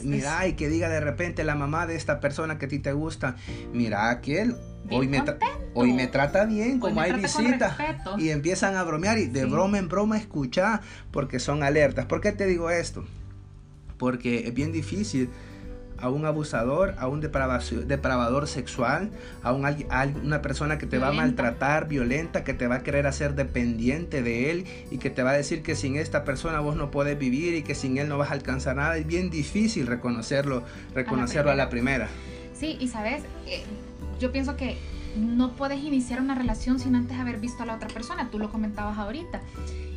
Mira, 0.04 0.48
y 0.48 0.54
que 0.54 0.70
diga 0.70 0.90
de 0.90 1.00
repente 1.00 1.44
la 1.44 1.56
mamá 1.56 1.88
de 1.88 1.96
esta 1.96 2.20
persona 2.20 2.58
que 2.58 2.66
a 2.66 2.70
ti 2.70 2.80
te 2.80 2.94
gusta, 2.94 3.36
mira, 3.74 4.10
aquel 4.10 4.56
hoy 4.90 5.08
me, 5.08 5.24
hoy 5.74 5.94
me 5.94 6.08
trata 6.08 6.46
bien, 6.46 6.80
como 6.80 7.02
hay 7.02 7.14
visitas. 7.14 7.76
Y 8.18 8.30
empiezan 8.30 8.76
a 8.76 8.84
bromear 8.84 9.18
y 9.18 9.28
de 9.28 9.46
broma 9.46 9.78
en 9.78 9.90
broma 9.90 10.18
escuchar 10.18 10.82
porque 11.12 11.40
son 11.40 11.64
alertas. 11.64 12.06
¿Por 12.06 12.22
qué 12.22 12.32
te 12.32 12.46
digo 12.46 12.70
esto? 12.70 13.06
Porque 13.98 14.48
es 14.48 14.54
bien 14.54 14.72
difícil 14.72 15.30
a 15.98 16.10
un 16.10 16.26
abusador, 16.26 16.96
a 16.98 17.08
un 17.08 17.22
depravador 17.22 18.48
sexual, 18.48 19.12
a, 19.44 19.54
una 19.54 20.42
persona 20.42 20.78
que 20.78 20.86
te 20.86 20.98
va 20.98 21.10
a 21.10 21.12
maltratar, 21.12 21.88
violenta, 21.88 22.44
que 22.44 22.54
te 22.54 22.68
va 22.68 22.76
a 22.76 22.84
querer 22.84 23.08
hacer 23.08 23.36
dependiente 23.36 24.22
de 24.22 24.52
él 24.52 24.66
y 24.92 24.98
que 24.98 25.10
te 25.10 25.24
va 25.24 25.32
a 25.32 25.34
decir 25.34 25.64
que 25.64 25.76
sin 25.76 25.96
esta 25.96 26.24
persona 26.24 26.60
vos 26.60 26.76
no 26.76 26.92
puedes 26.92 27.18
vivir 27.18 27.56
y 27.56 27.64
que 27.64 27.76
sin 27.76 27.98
él 27.98 28.10
no 28.10 28.18
vas 28.18 28.32
a 28.32 28.34
alcanzar 28.34 28.76
nada. 28.76 28.98
Es 28.98 29.08
bien 29.08 29.30
difícil 29.30 29.88
reconocerlo, 29.88 30.64
reconocerlo 30.94 31.52
a 31.52 31.56
la 31.56 31.70
primera. 31.70 32.10
Sí, 32.54 32.78
y 32.80 32.88
sabes, 32.88 33.24
eh, 33.48 33.64
yo 34.20 34.32
pienso 34.32 34.56
que 34.56 34.78
no 35.18 35.54
puedes 35.54 35.80
iniciar 35.82 36.22
una 36.22 36.36
relación 36.36 36.80
sin 36.80 36.96
antes 36.96 37.18
haber 37.18 37.40
visto 37.40 37.64
a 37.64 37.66
la 37.66 37.76
otra 37.76 37.88
persona. 37.88 38.30
Tú 38.30 38.40
lo 38.40 38.52
comentabas 38.52 38.98
ahorita. 38.98 39.42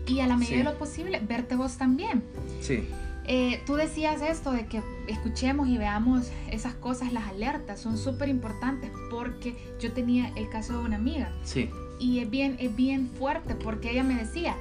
Y 0.06 0.20
a 0.20 0.26
la 0.26 0.36
medida 0.36 0.58
de 0.58 0.64
lo 0.64 0.78
posible, 0.78 1.20
verte 1.26 1.54
vos 1.54 1.76
también. 1.76 2.22
Sí. 2.60 2.88
Eh, 3.30 3.62
tú 3.66 3.74
decías 3.74 4.22
esto 4.22 4.52
de 4.52 4.66
que 4.66 4.82
escuchemos 5.06 5.68
y 5.68 5.76
veamos 5.76 6.30
esas 6.50 6.72
cosas, 6.74 7.12
las 7.12 7.28
alertas, 7.28 7.78
son 7.78 7.98
súper 7.98 8.30
importantes 8.30 8.90
porque 9.10 9.54
yo 9.78 9.92
tenía 9.92 10.32
el 10.34 10.48
caso 10.48 10.78
de 10.78 10.84
una 10.86 10.96
amiga. 10.96 11.30
Sí. 11.42 11.68
Y 12.00 12.20
es 12.20 12.30
bien, 12.30 12.56
es 12.58 12.74
bien 12.74 13.10
fuerte 13.18 13.54
porque 13.54 13.90
ella 13.90 14.02
me 14.02 14.14
decía, 14.14 14.56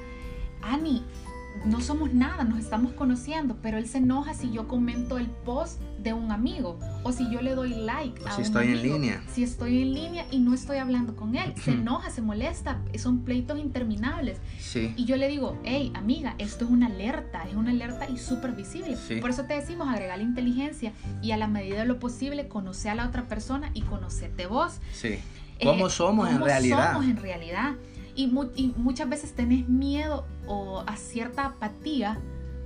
Ani, 0.62 1.06
no 1.66 1.82
somos 1.82 2.14
nada, 2.14 2.44
nos 2.44 2.60
estamos 2.60 2.94
conociendo, 2.94 3.58
pero 3.62 3.78
él 3.78 3.88
se 3.88 4.00
enoja 4.00 4.34
si 4.34 4.52
yo 4.52 4.68
comento 4.68 5.18
el 5.18 5.28
post 5.28 5.82
de 6.00 6.14
un 6.14 6.32
amigo 6.32 6.80
o 7.04 7.12
si 7.12 7.30
yo 7.32 7.42
le 7.42 7.56
doy 7.56 7.70
like 7.70 8.22
a 8.26 8.36
si 8.36 8.42
estoy 8.42 8.68
en 8.68 8.84
línea. 8.84 9.24
Si 9.32 9.44
estoy 9.44 9.82
en 9.82 9.94
línea 9.94 10.26
y 10.32 10.40
no 10.40 10.54
estoy 10.54 10.78
hablando 10.78 11.16
con 11.16 11.36
él, 11.36 11.54
se 11.62 11.72
enoja, 11.72 12.10
se 12.10 12.22
molesta, 12.22 12.80
son 12.98 13.24
pleitos 13.24 13.60
interminables. 13.60 14.40
Sí. 14.60 14.94
Y 14.96 15.06
yo 15.06 15.18
le 15.18 15.28
digo, 15.28 15.58
hey, 15.64 15.92
amiga, 15.96 16.36
esto 16.38 16.66
es 16.66 16.72
una 16.72 16.88
alerta, 16.88 17.44
es 17.48 17.56
una 17.56 17.72
alerta 17.72 18.10
y 18.10 18.18
súper 18.18 18.54
visible. 18.54 18.98
Por 19.20 19.30
eso 19.30 19.44
te 19.46 19.56
decimos 19.56 19.90
agregar 19.90 20.18
la 20.18 20.24
inteligencia 20.24 20.94
y 21.22 21.32
a 21.32 21.38
la 21.38 21.48
medida 21.48 21.80
de 21.80 21.86
lo 21.86 22.00
posible 22.00 22.48
conocer 22.48 22.92
a 22.92 22.96
la 22.96 23.08
otra 23.08 23.28
persona 23.28 23.72
y 23.74 23.82
conocerte 23.82 24.48
vos. 24.48 24.80
Sí. 24.94 25.20
¿Cómo 25.64 25.88
eh, 25.88 25.90
somos 25.90 26.30
en 26.30 26.42
realidad? 26.42 26.94
somos 26.94 27.10
en 27.10 27.18
realidad? 27.18 27.76
Y, 28.18 28.26
muchas 28.76 29.08
veces 29.08 29.34
tenés 29.34 29.70
miedo 29.70 30.26
o 30.48 30.84
a 30.88 30.98
cierta 30.98 31.46
apatía 31.46 32.20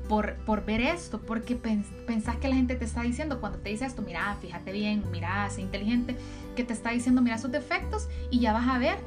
por, 0.07 0.35
por, 0.45 0.65
ver 0.65 0.79
esto, 0.79 1.19
porque 1.19 1.55
pensás 1.55 2.37
que 2.37 2.47
la 2.47 2.55
gente 2.55 2.75
te 2.75 2.85
está 2.85 3.01
diciendo, 3.01 3.41
cuando 3.41 3.59
te 3.59 3.69
dice 3.69 3.85
esto, 3.85 4.01
mira, 4.01 4.35
fíjate 4.41 4.71
bien, 4.71 5.03
mira, 5.11 5.49
sé 5.49 5.61
inteligente, 5.61 6.15
que 6.55 6.63
te 6.63 6.71
está 6.71 6.91
diciendo, 6.91 7.21
mira 7.21 7.37
sus 7.37 7.51
defectos 7.51 8.07
y 8.29 8.39
ya 8.39 8.53
vas 8.53 8.67
a 8.69 8.77
ver 8.77 8.97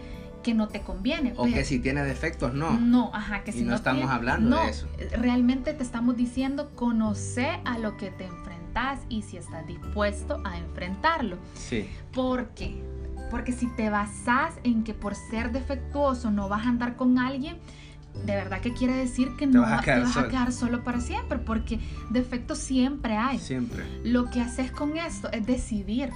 que 0.42 0.52
no 0.52 0.68
te 0.68 0.82
conviene. 0.82 1.32
O 1.36 1.46
que 1.46 1.64
si 1.64 1.78
tiene 1.78 2.04
defectos, 2.04 2.52
no. 2.52 2.78
No, 2.78 3.10
ajá, 3.14 3.42
que 3.42 3.52
si 3.52 3.62
no, 3.62 3.74
estamos 3.74 4.10
hablando 4.10 4.56
de 4.58 4.68
eso. 4.68 4.86
Realmente 5.18 5.72
te 5.72 5.82
estamos 5.82 6.16
diciendo, 6.16 6.70
conoce 6.74 7.48
a 7.64 7.78
lo 7.78 7.96
que 7.96 8.10
te 8.10 8.24
enfrentas 8.24 9.00
y 9.08 9.22
si 9.22 9.38
estás 9.38 9.66
dispuesto 9.66 10.42
a 10.44 10.58
enfrentarlo. 10.58 11.38
Sí. 11.54 11.88
¿Por 12.12 12.48
qué? 12.50 12.93
Porque 13.34 13.50
si 13.50 13.66
te 13.66 13.90
basas 13.90 14.54
en 14.62 14.84
que 14.84 14.94
por 14.94 15.16
ser 15.16 15.50
defectuoso 15.50 16.30
no 16.30 16.48
vas 16.48 16.66
a 16.66 16.68
andar 16.68 16.94
con 16.94 17.18
alguien, 17.18 17.56
de 18.24 18.36
verdad 18.36 18.60
que 18.60 18.72
quiere 18.72 18.94
decir 18.94 19.34
que 19.36 19.44
no 19.44 19.62
vas, 19.62 19.80
a 19.80 19.82
quedar, 19.82 19.98
te 19.98 20.04
vas 20.04 20.16
a 20.16 20.28
quedar 20.28 20.52
solo 20.52 20.84
para 20.84 21.00
siempre, 21.00 21.40
porque 21.40 21.80
defectos 22.10 22.58
siempre 22.58 23.16
hay. 23.16 23.40
Siempre. 23.40 23.82
Lo 24.04 24.30
que 24.30 24.40
haces 24.40 24.70
con 24.70 24.96
esto 24.96 25.32
es 25.32 25.44
decidir. 25.44 26.10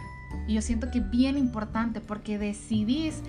Y 0.47 0.55
yo 0.55 0.63
siento 0.63 0.93
que 0.93 0.99
es 0.99 1.11
bien 1.11 1.37
importante 1.37 2.01
porque 2.01 2.39
decidís 2.39 3.21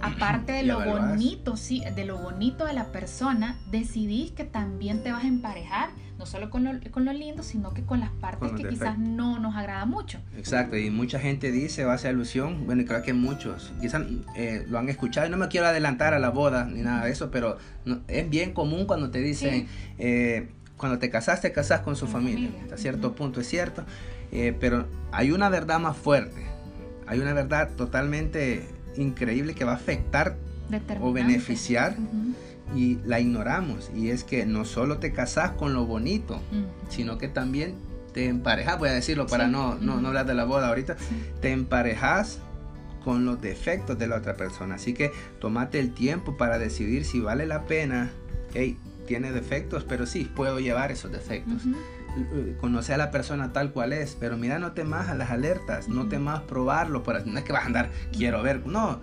aparte 0.00 0.52
de 0.52 0.62
lo 0.62 0.84
bonito, 0.84 1.56
sí, 1.56 1.82
de 1.94 2.04
lo 2.04 2.18
bonito 2.18 2.64
de 2.64 2.72
la 2.72 2.86
persona, 2.86 3.58
decidís 3.70 4.32
que 4.32 4.44
también 4.44 5.02
te 5.02 5.12
vas 5.12 5.24
a 5.24 5.28
emparejar, 5.28 5.90
no 6.18 6.26
solo 6.26 6.50
con 6.50 6.64
lo, 6.64 6.72
con 6.90 7.04
lo 7.04 7.12
lindo, 7.12 7.42
sino 7.42 7.74
que 7.74 7.82
con 7.82 8.00
las 8.00 8.10
partes 8.10 8.52
que 8.52 8.68
quizás 8.68 8.98
no 8.98 9.38
nos 9.38 9.54
agrada 9.54 9.84
mucho. 9.84 10.18
Exacto, 10.36 10.76
y 10.76 10.90
mucha 10.90 11.18
gente 11.18 11.52
dice, 11.52 11.84
va 11.84 11.92
a 11.92 11.94
hacer 11.96 12.10
alusión, 12.10 12.66
bueno, 12.66 12.84
creo 12.86 13.02
que 13.02 13.12
muchos 13.12 13.72
quizás 13.80 14.02
eh, 14.36 14.64
lo 14.68 14.78
han 14.78 14.88
escuchado, 14.88 15.26
y 15.26 15.30
no 15.30 15.36
me 15.36 15.48
quiero 15.48 15.66
adelantar 15.66 16.14
a 16.14 16.18
la 16.18 16.30
boda 16.30 16.64
ni 16.64 16.82
nada 16.82 17.04
de 17.04 17.12
eso, 17.12 17.30
pero 17.30 17.58
es 18.08 18.30
bien 18.30 18.52
común 18.52 18.86
cuando 18.86 19.10
te 19.10 19.20
dicen, 19.20 19.68
eh, 19.98 20.48
cuando 20.76 20.98
te 20.98 21.10
casaste, 21.10 21.52
casas 21.52 21.80
con 21.80 21.96
su 21.96 22.06
familia. 22.06 22.50
hasta 22.62 22.76
cierto 22.76 23.14
punto 23.14 23.40
es 23.40 23.48
cierto, 23.48 23.84
eh, 24.32 24.56
pero 24.58 24.86
hay 25.12 25.30
una 25.30 25.48
verdad 25.48 25.78
más 25.78 25.96
fuerte 25.96 26.56
hay 27.06 27.20
una 27.20 27.32
verdad 27.32 27.70
totalmente 27.76 28.66
increíble 28.96 29.54
que 29.54 29.64
va 29.64 29.72
a 29.72 29.76
afectar 29.76 30.36
o 31.00 31.12
beneficiar 31.12 31.96
y 32.74 32.98
la 33.04 33.20
ignoramos. 33.20 33.90
Y 33.94 34.10
es 34.10 34.24
que 34.24 34.46
no 34.46 34.64
solo 34.64 34.98
te 34.98 35.12
casas 35.12 35.52
con 35.52 35.74
lo 35.74 35.86
bonito, 35.86 36.40
sino 36.88 37.18
que 37.18 37.28
también 37.28 37.74
te 38.12 38.26
emparejas, 38.26 38.78
voy 38.78 38.88
a 38.88 38.92
decirlo 38.92 39.26
para 39.26 39.46
no, 39.46 39.74
no, 39.74 40.00
no, 40.00 40.08
hablar 40.08 40.26
de 40.26 40.34
la 40.34 40.44
boda 40.44 40.68
ahorita, 40.68 40.96
te 41.42 41.52
emparejas 41.52 42.38
con 43.04 43.24
los 43.24 43.40
defectos 43.40 43.98
de 43.98 44.08
la 44.08 44.16
otra 44.16 44.36
persona. 44.36 44.76
Así 44.76 44.94
que 44.94 45.12
tomate 45.38 45.78
el 45.78 45.92
tiempo 45.92 46.36
para 46.36 46.58
decidir 46.58 47.04
si 47.04 47.20
vale 47.20 47.46
la 47.46 47.66
pena. 47.66 48.10
Hey, 48.54 48.78
tiene 49.06 49.32
defectos, 49.32 49.84
pero 49.84 50.06
sí, 50.06 50.30
puedo 50.34 50.58
llevar 50.60 50.90
esos 50.90 51.12
defectos. 51.12 51.62
Conocer 52.60 52.96
a 52.96 52.98
la 52.98 53.10
persona 53.10 53.52
tal 53.52 53.72
cual 53.72 53.92
es, 53.92 54.16
pero 54.18 54.36
mira, 54.36 54.58
no 54.58 54.72
temas 54.72 55.08
a 55.08 55.14
las 55.14 55.30
alertas, 55.30 55.88
no 55.88 56.08
temas 56.08 56.42
probarlo, 56.42 57.02
no 57.26 57.38
es 57.38 57.44
que 57.44 57.52
vas 57.52 57.64
a 57.64 57.66
andar, 57.66 57.90
quiero 58.12 58.42
ver, 58.42 58.66
no, 58.66 59.00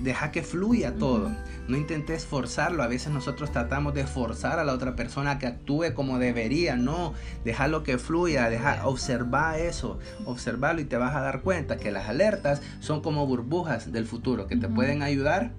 deja 0.00 0.30
que 0.30 0.42
fluya 0.42 0.94
todo, 0.94 1.30
no 1.68 1.76
intentes 1.76 2.26
forzarlo, 2.26 2.82
a 2.82 2.86
veces 2.86 3.12
nosotros 3.12 3.50
tratamos 3.50 3.94
de 3.94 4.06
forzar 4.06 4.58
a 4.58 4.64
la 4.64 4.72
otra 4.72 4.96
persona 4.96 5.38
que 5.38 5.46
actúe 5.46 5.94
como 5.94 6.18
debería, 6.18 6.76
no, 6.76 7.14
déjalo 7.44 7.82
que 7.82 7.98
fluya, 7.98 8.48
deja, 8.50 8.86
observa 8.86 9.58
eso, 9.58 9.98
observarlo 10.24 10.80
y 10.80 10.84
te 10.84 10.96
vas 10.96 11.14
a 11.14 11.20
dar 11.20 11.40
cuenta 11.42 11.76
que 11.76 11.90
las 11.90 12.08
alertas 12.08 12.62
son 12.80 13.00
como 13.00 13.26
burbujas 13.26 13.92
del 13.92 14.06
futuro 14.06 14.46
que 14.46 14.56
te 14.56 14.68
pueden 14.68 15.02
ayudar 15.02 15.52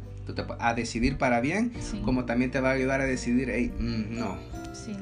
a 0.60 0.74
decidir 0.74 1.17
para 1.17 1.41
bien, 1.41 1.74
como 2.03 2.25
también 2.25 2.51
te 2.51 2.60
va 2.60 2.70
a 2.70 2.74
ayudar 2.74 3.01
a 3.01 3.05
decidir, 3.05 3.50
hey, 3.50 3.72
mm, 3.77 4.17
no, 4.17 4.38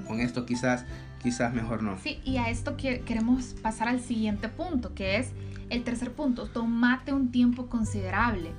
con 0.07 0.19
esto 0.19 0.45
quizás 0.45 0.85
quizás 1.23 1.53
mejor 1.53 1.81
no. 1.81 1.97
Sí, 2.03 2.19
y 2.25 2.37
a 2.37 2.49
esto 2.49 2.75
queremos 2.75 3.55
pasar 3.61 3.87
al 3.87 4.01
siguiente 4.01 4.49
punto, 4.49 4.93
que 4.93 5.17
es 5.17 5.31
el 5.69 5.83
tercer 5.83 6.11
punto, 6.11 6.47
tomate 6.47 7.13
un 7.13 7.31
tiempo 7.31 7.67
considerable. 7.67 8.51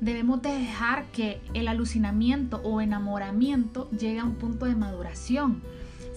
Debemos 0.00 0.42
dejar 0.42 1.04
que 1.12 1.40
el 1.54 1.68
alucinamiento 1.68 2.60
o 2.64 2.80
enamoramiento 2.80 3.90
llegue 3.90 4.18
a 4.18 4.24
un 4.24 4.34
punto 4.34 4.66
de 4.66 4.74
maduración. 4.74 5.62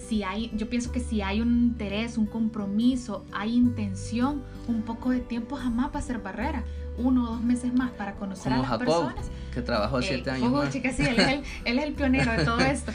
Si 0.08 0.24
hay, 0.24 0.52
yo 0.56 0.70
pienso 0.70 0.92
que 0.92 1.00
si 1.00 1.22
hay 1.22 1.42
un 1.42 1.50
interés, 1.50 2.18
un 2.18 2.26
compromiso, 2.26 3.26
hay 3.32 3.56
intención, 3.56 4.42
un 4.68 4.82
poco 4.82 5.12
de 5.12 5.20
tiempo 5.20 5.56
jamás 5.56 5.94
va 5.94 6.00
a 6.00 6.02
ser 6.02 6.20
barrera. 6.20 6.64
Uno 6.98 7.24
o 7.24 7.28
dos 7.34 7.42
meses 7.42 7.74
más 7.74 7.92
para 7.92 8.14
conocer 8.16 8.54
a 8.54 8.58
las 8.58 8.78
personas. 8.78 9.26
Que 9.54 9.62
trabajó 9.62 10.02
siete 10.02 10.32
años. 10.32 10.52
más. 10.52 10.70
Chica, 10.70 10.92
sí, 10.92 11.04
él 11.66 11.80
es 11.80 11.84
el 11.84 11.94
pionero 11.94 12.32
de 12.32 12.46
todo 12.46 12.60
esto. 12.60 12.92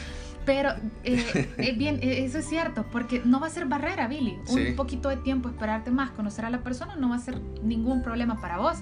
Pero 0.49 0.71
eh, 1.05 1.75
bien, 1.77 1.97
eh, 2.01 2.25
eso 2.25 2.39
es 2.39 2.49
cierto, 2.49 2.87
porque 2.91 3.21
no 3.23 3.39
va 3.39 3.49
a 3.49 3.51
ser 3.51 3.67
barrera, 3.67 4.09
Billy. 4.09 4.39
Un 4.49 4.77
poquito 4.77 5.11
de 5.11 5.19
tiempo, 5.19 5.51
esperarte 5.51 5.91
más, 5.91 6.11
conocer 6.13 6.47
a 6.47 6.51
la 6.51 6.63
persona, 6.63 6.97
no 6.97 7.11
va 7.11 7.17
a 7.17 7.19
ser 7.19 7.39
ningún 7.63 8.03
problema 8.03 8.41
para 8.41 8.57
vos. 8.57 8.79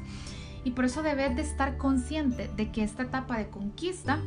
Y 0.62 0.70
por 0.70 0.84
eso 0.84 1.02
debes 1.02 1.34
de 1.34 1.42
estar 1.42 1.76
consciente 1.76 2.48
de 2.56 2.70
que 2.70 2.84
esta 2.84 3.02
etapa 3.02 3.36
de 3.36 3.48
conquista, 3.48 4.20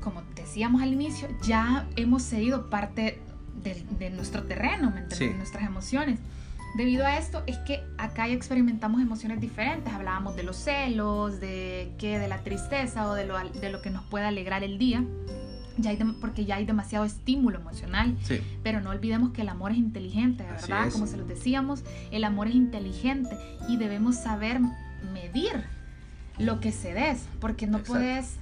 como 0.00 0.22
decíamos 0.34 0.80
al 0.80 0.94
inicio, 0.94 1.28
ya 1.42 1.86
hemos 1.96 2.22
cedido 2.22 2.70
parte 2.70 3.20
de, 3.62 4.08
nuestro 4.08 4.44
terreno, 4.44 4.90
¿me 4.92 5.02
nuestras 5.34 5.64
emociones. 5.64 6.20
Debido 6.74 7.06
a 7.06 7.18
esto 7.18 7.42
es 7.46 7.58
que 7.58 7.84
acá 7.98 8.26
ya 8.26 8.34
experimentamos 8.34 9.00
emociones 9.00 9.40
diferentes. 9.40 9.92
Hablábamos 9.92 10.34
de 10.36 10.42
los 10.42 10.56
celos, 10.56 11.40
de 11.40 11.92
que 11.98 12.18
de 12.18 12.28
la 12.28 12.38
tristeza 12.38 13.08
o 13.08 13.14
de 13.14 13.26
lo, 13.26 13.38
de 13.38 13.70
lo 13.70 13.80
que 13.80 13.90
nos 13.90 14.04
puede 14.04 14.26
alegrar 14.26 14.64
el 14.64 14.78
día 14.78 15.04
ya 15.76 15.90
hay 15.90 15.96
porque 16.20 16.44
ya 16.44 16.56
hay 16.56 16.66
demasiado 16.66 17.04
estímulo 17.04 17.58
emocional. 17.58 18.16
Pero 18.62 18.80
no 18.80 18.90
olvidemos 18.90 19.32
que 19.32 19.42
el 19.42 19.48
amor 19.48 19.72
es 19.72 19.78
inteligente, 19.78 20.44
¿verdad? 20.44 20.90
Como 20.92 21.06
se 21.06 21.16
los 21.16 21.28
decíamos, 21.28 21.82
el 22.10 22.24
amor 22.24 22.48
es 22.48 22.54
inteligente 22.54 23.36
y 23.68 23.76
debemos 23.76 24.16
saber 24.16 24.60
medir 25.12 25.64
lo 26.38 26.60
que 26.60 26.72
se 26.72 26.94
des, 26.94 27.26
porque 27.40 27.66
no 27.66 27.78
puedes 27.78 28.36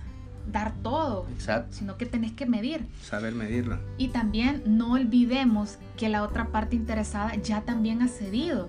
dar 0.47 0.75
todo, 0.83 1.27
sino 1.71 1.97
que 1.97 2.07
tenés 2.07 2.33
que 2.33 2.47
medir. 2.47 2.87
Saber 3.03 3.35
medirlo. 3.35 3.79
Y 3.99 4.09
también 4.09 4.63
no 4.67 4.93
olvidemos 4.93 5.79
que 5.97 6.09
la 6.09 6.23
otra 6.23 6.49
parte 6.49 6.77
interesada 6.77 7.35
ya 7.37 7.63
también 7.63 8.03
ha 8.03 8.09
cedido 8.09 8.69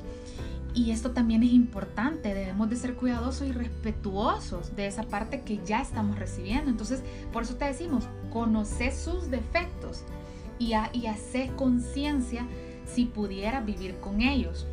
y 0.75 0.89
esto 0.91 1.11
también 1.11 1.43
es 1.43 1.53
importante, 1.53 2.33
debemos 2.33 2.69
de 2.69 2.75
ser 2.75 2.95
cuidadosos 2.95 3.47
y 3.47 3.51
respetuosos 3.51 4.75
de 4.75 4.87
esa 4.87 5.03
parte 5.03 5.41
que 5.41 5.59
ya 5.63 5.81
estamos 5.81 6.17
recibiendo. 6.17 6.71
Entonces, 6.71 7.03
por 7.31 7.43
eso 7.43 7.55
te 7.55 7.65
decimos, 7.65 8.05
conoce 8.31 8.91
sus 8.91 9.29
defectos 9.29 10.03
y, 10.57 10.73
a, 10.73 10.89
y 10.91 11.05
hace 11.05 11.51
conciencia 11.55 12.47
si 12.85 13.05
pudiera 13.05 13.61
vivir 13.61 13.97
con 13.99 14.21
ellos. 14.21 14.65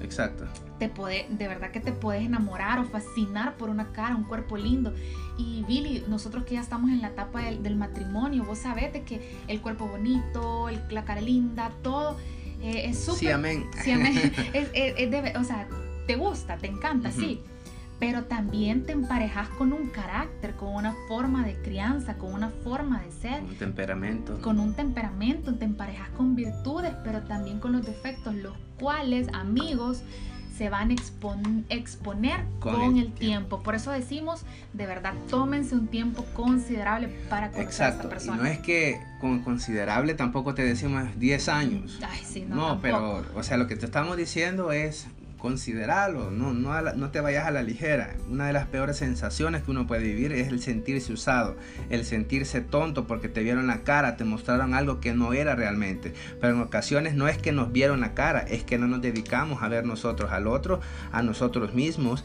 Exacto. 0.00 0.44
Te 0.78 0.88
puede, 0.88 1.26
de 1.30 1.48
verdad 1.48 1.70
que 1.70 1.80
te 1.80 1.92
puedes 1.92 2.24
enamorar 2.24 2.78
o 2.78 2.84
fascinar 2.84 3.56
por 3.56 3.70
una 3.70 3.92
cara, 3.92 4.16
un 4.16 4.24
cuerpo 4.24 4.56
lindo. 4.56 4.92
Y 5.38 5.64
Billy, 5.66 6.04
nosotros 6.08 6.44
que 6.44 6.54
ya 6.54 6.60
estamos 6.60 6.90
en 6.90 7.00
la 7.00 7.08
etapa 7.08 7.40
del, 7.42 7.76
matrimonio, 7.76 8.44
vos 8.44 8.58
sabés 8.58 8.92
que 9.04 9.38
el 9.48 9.60
cuerpo 9.60 9.86
bonito, 9.86 10.68
el, 10.68 10.80
la 10.90 11.04
cara 11.04 11.20
linda, 11.20 11.70
todo 11.82 12.16
eh, 12.62 12.86
es 12.88 12.98
súper... 12.98 13.18
Sí, 13.18 13.28
amén. 13.30 13.66
Sí, 13.82 13.90
amén. 13.92 14.32
es, 14.52 15.36
o 15.36 15.44
sea, 15.44 15.68
te 16.06 16.16
gusta, 16.16 16.56
te 16.58 16.66
encanta, 16.66 17.10
sí. 17.10 17.40
Pero 18.04 18.24
también 18.24 18.84
te 18.84 18.92
emparejas 18.92 19.48
con 19.48 19.72
un 19.72 19.88
carácter, 19.88 20.52
con 20.56 20.74
una 20.74 20.94
forma 21.08 21.42
de 21.42 21.54
crianza, 21.62 22.18
con 22.18 22.34
una 22.34 22.50
forma 22.50 23.00
de 23.00 23.10
ser. 23.10 23.42
Un 23.42 23.56
temperamento. 23.56 24.38
Con 24.42 24.60
un 24.60 24.74
temperamento, 24.74 25.54
te 25.54 25.64
emparejas 25.64 26.10
con 26.10 26.36
virtudes, 26.36 26.92
pero 27.02 27.22
también 27.22 27.60
con 27.60 27.72
los 27.72 27.86
defectos, 27.86 28.34
los 28.34 28.52
cuales, 28.78 29.28
amigos, 29.32 30.02
se 30.54 30.68
van 30.68 30.90
a 30.90 30.94
exponer 31.70 32.44
con, 32.60 32.98
el, 32.98 33.10
tiempo. 33.14 33.62
Por 33.62 33.74
eso 33.74 33.90
decimos, 33.90 34.42
de 34.74 34.84
verdad, 34.84 35.14
tómense 35.30 35.74
un 35.74 35.88
tiempo 35.88 36.26
considerable 36.34 37.08
para 37.30 37.52
conocer 37.52 37.86
a 37.86 37.88
esta 37.88 38.08
persona. 38.10 38.36
Y 38.36 38.40
no 38.40 38.46
es 38.46 38.58
que 38.58 39.00
con 39.18 39.40
considerable 39.40 40.12
tampoco 40.12 40.54
te 40.54 40.62
decimos 40.62 41.18
10 41.18 41.48
años. 41.48 41.98
Ay, 42.06 42.20
sí, 42.22 42.44
no, 42.46 42.56
no 42.56 42.80
pero, 42.82 43.24
o 43.34 43.42
sea, 43.42 43.56
lo 43.56 43.66
que 43.66 43.76
te 43.76 43.86
estamos 43.86 44.18
diciendo 44.18 44.72
es 44.72 45.06
considerarlo, 45.44 46.30
no, 46.30 46.54
no, 46.54 46.80
no 46.94 47.10
te 47.10 47.20
vayas 47.20 47.46
a 47.46 47.50
la 47.50 47.62
ligera. 47.62 48.16
Una 48.30 48.46
de 48.46 48.54
las 48.54 48.66
peores 48.66 48.96
sensaciones 48.96 49.62
que 49.62 49.72
uno 49.72 49.86
puede 49.86 50.02
vivir 50.02 50.32
es 50.32 50.48
el 50.48 50.58
sentirse 50.62 51.12
usado, 51.12 51.54
el 51.90 52.06
sentirse 52.06 52.62
tonto 52.62 53.06
porque 53.06 53.28
te 53.28 53.42
vieron 53.42 53.66
la 53.66 53.82
cara, 53.82 54.16
te 54.16 54.24
mostraron 54.24 54.72
algo 54.72 55.00
que 55.00 55.12
no 55.12 55.34
era 55.34 55.54
realmente. 55.54 56.14
Pero 56.40 56.54
en 56.54 56.62
ocasiones 56.62 57.14
no 57.14 57.28
es 57.28 57.36
que 57.36 57.52
nos 57.52 57.72
vieron 57.72 58.00
la 58.00 58.14
cara, 58.14 58.38
es 58.40 58.64
que 58.64 58.78
no 58.78 58.86
nos 58.86 59.02
dedicamos 59.02 59.62
a 59.62 59.68
ver 59.68 59.84
nosotros 59.84 60.32
al 60.32 60.46
otro, 60.46 60.80
a 61.12 61.22
nosotros 61.22 61.74
mismos 61.74 62.24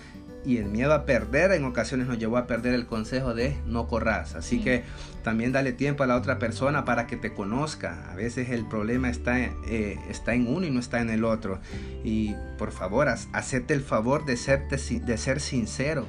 y 0.49 0.57
el 0.57 0.65
miedo 0.65 0.95
a 0.95 1.05
perder 1.05 1.51
en 1.51 1.63
ocasiones 1.63 2.07
nos 2.07 2.17
llevó 2.17 2.37
a 2.37 2.47
perder 2.47 2.73
el 2.73 2.87
consejo 2.87 3.35
de 3.35 3.55
no 3.67 3.87
corras. 3.87 4.33
Así 4.33 4.59
que 4.59 4.83
también 5.23 5.51
dale 5.51 5.73
tiempo 5.73 6.03
a 6.03 6.07
la 6.07 6.15
otra 6.15 6.39
persona 6.39 6.85
para 6.85 7.05
que 7.05 7.17
te 7.17 7.35
conozca. 7.35 8.11
A 8.11 8.15
veces 8.15 8.49
el 8.49 8.65
problema 8.65 9.11
está, 9.11 9.37
eh, 9.39 9.99
está 10.09 10.33
en 10.33 10.47
uno 10.47 10.65
y 10.65 10.71
no 10.71 10.79
está 10.79 11.01
en 11.01 11.11
el 11.11 11.23
otro. 11.23 11.59
Y 12.03 12.33
por 12.57 12.71
favor, 12.71 13.09
hacete 13.09 13.75
el 13.75 13.81
favor 13.81 14.25
de, 14.25 14.37
serte, 14.37 14.77
de 14.77 15.17
ser 15.19 15.39
sincero. 15.39 16.07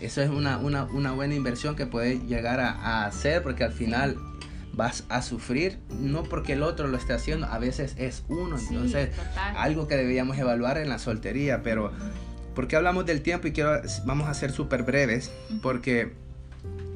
Eso 0.00 0.22
es 0.22 0.30
una, 0.30 0.58
una, 0.58 0.84
una, 0.84 1.10
buena 1.10 1.34
inversión 1.34 1.74
que 1.74 1.86
puedes 1.86 2.22
llegar 2.28 2.60
a, 2.60 3.06
hacer 3.06 3.42
porque 3.42 3.64
al 3.64 3.72
final... 3.72 4.16
vas 4.72 5.02
a 5.08 5.22
sufrir, 5.22 5.80
no 5.98 6.22
porque 6.22 6.52
el 6.52 6.62
otro 6.62 6.86
lo 6.86 6.96
esté 6.96 7.12
haciendo, 7.12 7.46
a 7.46 7.58
veces 7.58 7.96
es 7.98 8.22
uno. 8.28 8.56
Entonces, 8.56 9.10
algo 9.56 9.88
que 9.88 9.96
deberíamos 9.96 10.38
evaluar 10.38 10.78
en 10.78 10.88
la 10.88 11.00
soltería, 11.00 11.64
pero 11.64 11.90
¿Por 12.58 12.66
qué 12.66 12.74
hablamos 12.74 13.06
del 13.06 13.22
tiempo? 13.22 13.46
Y 13.46 13.52
quiero, 13.52 13.80
vamos 14.04 14.26
a 14.26 14.34
ser 14.34 14.50
súper 14.50 14.82
breves, 14.82 15.30
porque, 15.62 16.14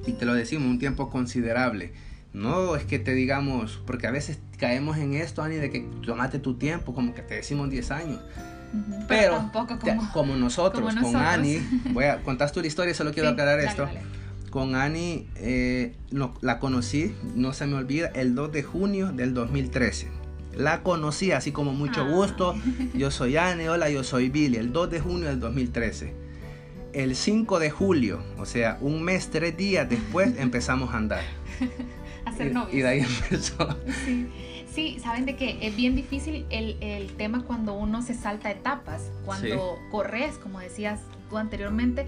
y 0.08 0.12
te 0.14 0.24
lo 0.24 0.34
decimos, 0.34 0.66
un 0.66 0.80
tiempo 0.80 1.08
considerable. 1.08 1.92
No 2.32 2.74
es 2.74 2.82
que 2.82 2.98
te 2.98 3.14
digamos, 3.14 3.80
porque 3.86 4.08
a 4.08 4.10
veces 4.10 4.40
caemos 4.58 4.96
en 4.98 5.14
esto, 5.14 5.40
Ani, 5.40 5.54
de 5.54 5.70
que 5.70 5.88
tomate 6.04 6.40
tu 6.40 6.54
tiempo, 6.54 6.94
como 6.94 7.14
que 7.14 7.22
te 7.22 7.36
decimos 7.36 7.70
10 7.70 7.90
años. 7.92 8.18
Pero, 9.06 9.36
tampoco 9.36 9.78
como, 10.12 10.34
nosotros, 10.34 10.96
con 10.96 11.14
Ani, 11.14 11.58
voy 11.92 12.06
a 12.06 12.20
contar 12.22 12.50
tu 12.50 12.58
historia 12.58 12.92
solo 12.92 13.12
quiero 13.12 13.28
aclarar 13.28 13.60
esto. 13.60 13.88
Con 14.50 14.74
Ani 14.74 15.28
eh, 15.36 15.94
la 16.40 16.58
conocí, 16.58 17.14
no 17.36 17.52
se 17.52 17.68
me 17.68 17.74
olvida, 17.74 18.08
el 18.16 18.34
2 18.34 18.50
de 18.50 18.64
junio 18.64 19.12
del 19.12 19.32
2013 19.32 20.21
la 20.54 20.82
conocí 20.82 21.32
así 21.32 21.52
como 21.52 21.72
mucho 21.72 22.06
gusto. 22.06 22.54
Yo 22.94 23.10
soy 23.10 23.36
Anne, 23.36 23.68
hola, 23.68 23.90
yo 23.90 24.04
soy 24.04 24.28
Billy, 24.28 24.56
el 24.56 24.72
2 24.72 24.90
de 24.90 25.00
junio 25.00 25.28
del 25.28 25.40
2013. 25.40 26.14
El 26.92 27.16
5 27.16 27.58
de 27.58 27.70
julio, 27.70 28.22
o 28.36 28.44
sea, 28.44 28.76
un 28.82 29.02
mes, 29.02 29.30
tres 29.30 29.56
días 29.56 29.88
después, 29.88 30.34
empezamos 30.38 30.92
a 30.92 30.98
andar. 30.98 31.24
a 32.26 32.32
ser 32.32 32.52
novios. 32.52 32.74
Y, 32.74 32.82
de 32.82 32.88
ahí 32.88 33.00
empezó. 33.00 33.76
Sí. 34.74 34.98
saben 35.02 35.24
de 35.24 35.36
que 35.36 35.66
es 35.66 35.74
bien 35.74 35.96
difícil 35.96 36.46
el, 36.50 36.76
el, 36.80 37.12
tema 37.14 37.44
cuando 37.44 37.72
uno 37.72 38.02
se 38.02 38.14
salta 38.14 38.50
etapas, 38.50 39.10
cuando 39.24 39.78
corres, 39.90 40.36
como 40.38 40.60
decías 40.60 41.00
tú 41.30 41.38
anteriormente, 41.38 42.06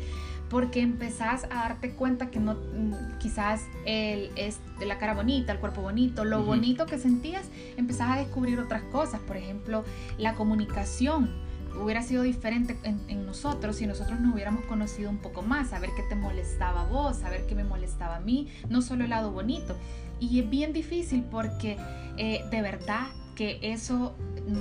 porque 0.54 0.82
empezás 0.82 1.46
a 1.50 1.68
darte 1.68 1.94
cuenta 1.94 2.30
que 2.30 2.38
no, 2.38 2.54
mm, 2.54 3.18
quizás 3.18 3.62
el, 3.86 4.30
es 4.36 4.60
de 4.78 4.86
la 4.86 4.98
cara 4.98 5.12
bonita, 5.12 5.50
el 5.50 5.58
cuerpo 5.58 5.82
bonito, 5.82 6.24
lo 6.24 6.44
bonito 6.44 6.86
que 6.86 6.96
sentías, 6.96 7.48
empezás 7.76 8.12
a 8.12 8.16
descubrir 8.18 8.60
otras 8.60 8.82
cosas, 8.84 9.20
por 9.22 9.36
ejemplo, 9.36 9.82
la 10.16 10.34
comunicación. 10.34 11.42
hubiera 11.82 12.02
sido 12.02 12.22
diferente 12.22 12.78
en, 12.84 13.26
nosotros 13.26 13.74
si 13.74 13.86
nosotros 13.88 14.20
nos 14.20 14.32
hubiéramos 14.32 14.64
conocido 14.66 15.10
un 15.10 15.18
poco 15.18 15.42
más, 15.42 15.70
saber 15.70 15.90
qué 15.96 16.04
te 16.08 16.14
molestaba 16.14 16.82
a 16.82 16.86
vos, 16.86 17.16
saber 17.16 17.46
qué 17.48 17.56
me 17.56 17.64
molestaba 17.64 18.18
a 18.18 18.20
mí, 18.20 18.46
no 18.68 18.80
solo 18.80 19.02
el 19.02 19.10
lado 19.10 19.32
bonito. 19.32 19.76
Y 20.20 20.38
es 20.38 20.48
bien 20.48 20.72
difícil 20.72 21.24
porque 21.32 21.76
eh, 22.16 22.44
de 22.48 22.62
verdad 22.62 23.08
que 23.34 23.58
eso 23.60 24.14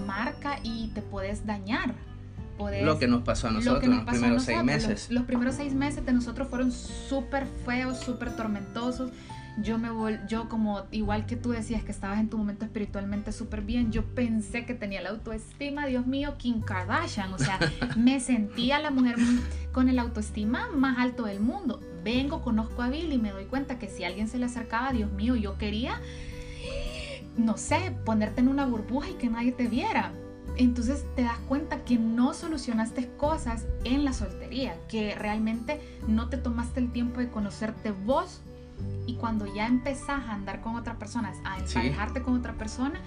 marca 0.08 0.60
y 0.64 0.88
te 0.96 1.04
puedes 1.04 1.46
dañar. 1.46 1.94
Lo 2.58 3.00
que 3.00 3.08
nos 3.08 3.24
pasó 3.24 3.48
a 3.48 3.52
nosotros 3.52 3.84
en 3.84 3.92
los 3.92 4.06
primeros 4.06 4.44
seis 4.44 4.64
meses. 4.64 5.12
los, 5.12 5.24
primeros 5.24 5.56
seis 5.56 5.74
meses 5.74 6.06
de 6.06 6.14
nosotros 6.14 6.48
fueron 6.48 6.72
súper 6.72 7.46
feos, 7.66 8.00
súper 8.00 8.36
tormentosos 8.36 9.12
yo 9.58 9.78
me 9.78 9.92
vol 9.92 10.20
yo 10.28 10.50
como 10.50 10.84
igual 10.92 11.26
que 11.26 11.36
tú 11.36 11.52
decías 11.52 11.84
que 11.84 11.92
estabas 11.92 12.20
en 12.20 12.30
tu 12.30 12.38
momento 12.38 12.66
espiritualmente 12.66 13.32
súper 13.32 13.62
bien, 13.62 13.92
yo 13.92 14.04
pensé 14.04 14.66
que 14.66 14.74
tenía 14.74 15.02
la 15.02 15.10
autoestima, 15.10 15.86
Dios 15.86 16.08
mío, 16.08 16.36
Kim 16.38 16.62
Kardashian, 16.62 17.32
o 17.34 17.38
sea, 17.38 17.60
me 17.98 18.20
sentía 18.20 18.80
la 18.80 18.90
mujer 18.90 19.16
con 19.72 19.90
el 19.90 20.00
autoestima 20.00 20.70
más 20.70 20.98
alto 20.98 21.26
del 21.26 21.40
mundo. 21.40 21.80
Vengo, 22.04 22.42
conozco 22.42 22.82
a 22.82 22.90
Bill 22.90 23.14
y 23.14 23.18
me 23.18 23.32
doy 23.32 23.46
cuenta 23.46 23.80
que 23.80 23.88
si 23.88 24.04
alguien 24.04 24.28
se 24.28 24.38
le 24.38 24.46
acercaba, 24.46 24.92
Dios 24.92 25.12
mío, 25.12 25.36
yo 25.36 25.58
quería, 25.58 26.02
no 27.38 27.58
sé, 27.58 27.94
ponerte 28.06 28.42
en 28.42 28.48
una 28.48 28.66
burbuja 28.66 29.12
y 29.12 29.14
que 29.14 29.30
nadie 29.30 29.52
te 29.52 29.68
viera. 29.68 30.14
Entonces 30.56 31.06
te 31.16 31.24
das 31.24 31.38
cuenta 31.48 31.84
que 31.84 31.98
no 31.98 32.34
solucionaste 32.34 33.10
cosas 33.18 33.66
en 33.84 34.06
la 34.06 34.14
soltería, 34.14 34.76
que 34.88 35.16
realmente 35.16 35.82
no 36.08 36.30
te 36.30 36.38
tomaste 36.38 36.80
el 36.80 36.92
tiempo 36.92 37.20
de 37.20 37.30
conocerte 37.30 37.92
vos 37.92 38.42
y 39.06 39.16
cuando 39.16 39.54
ya 39.54 39.68
empezás 39.68 40.24
a 40.28 40.34
andar 40.34 40.62
con 40.62 40.76
otras 40.76 40.98
personas, 40.98 41.38
a 41.44 41.58
emparejarte 41.58 42.22
con 42.22 42.36
otra 42.36 42.54
persona, 42.54 43.00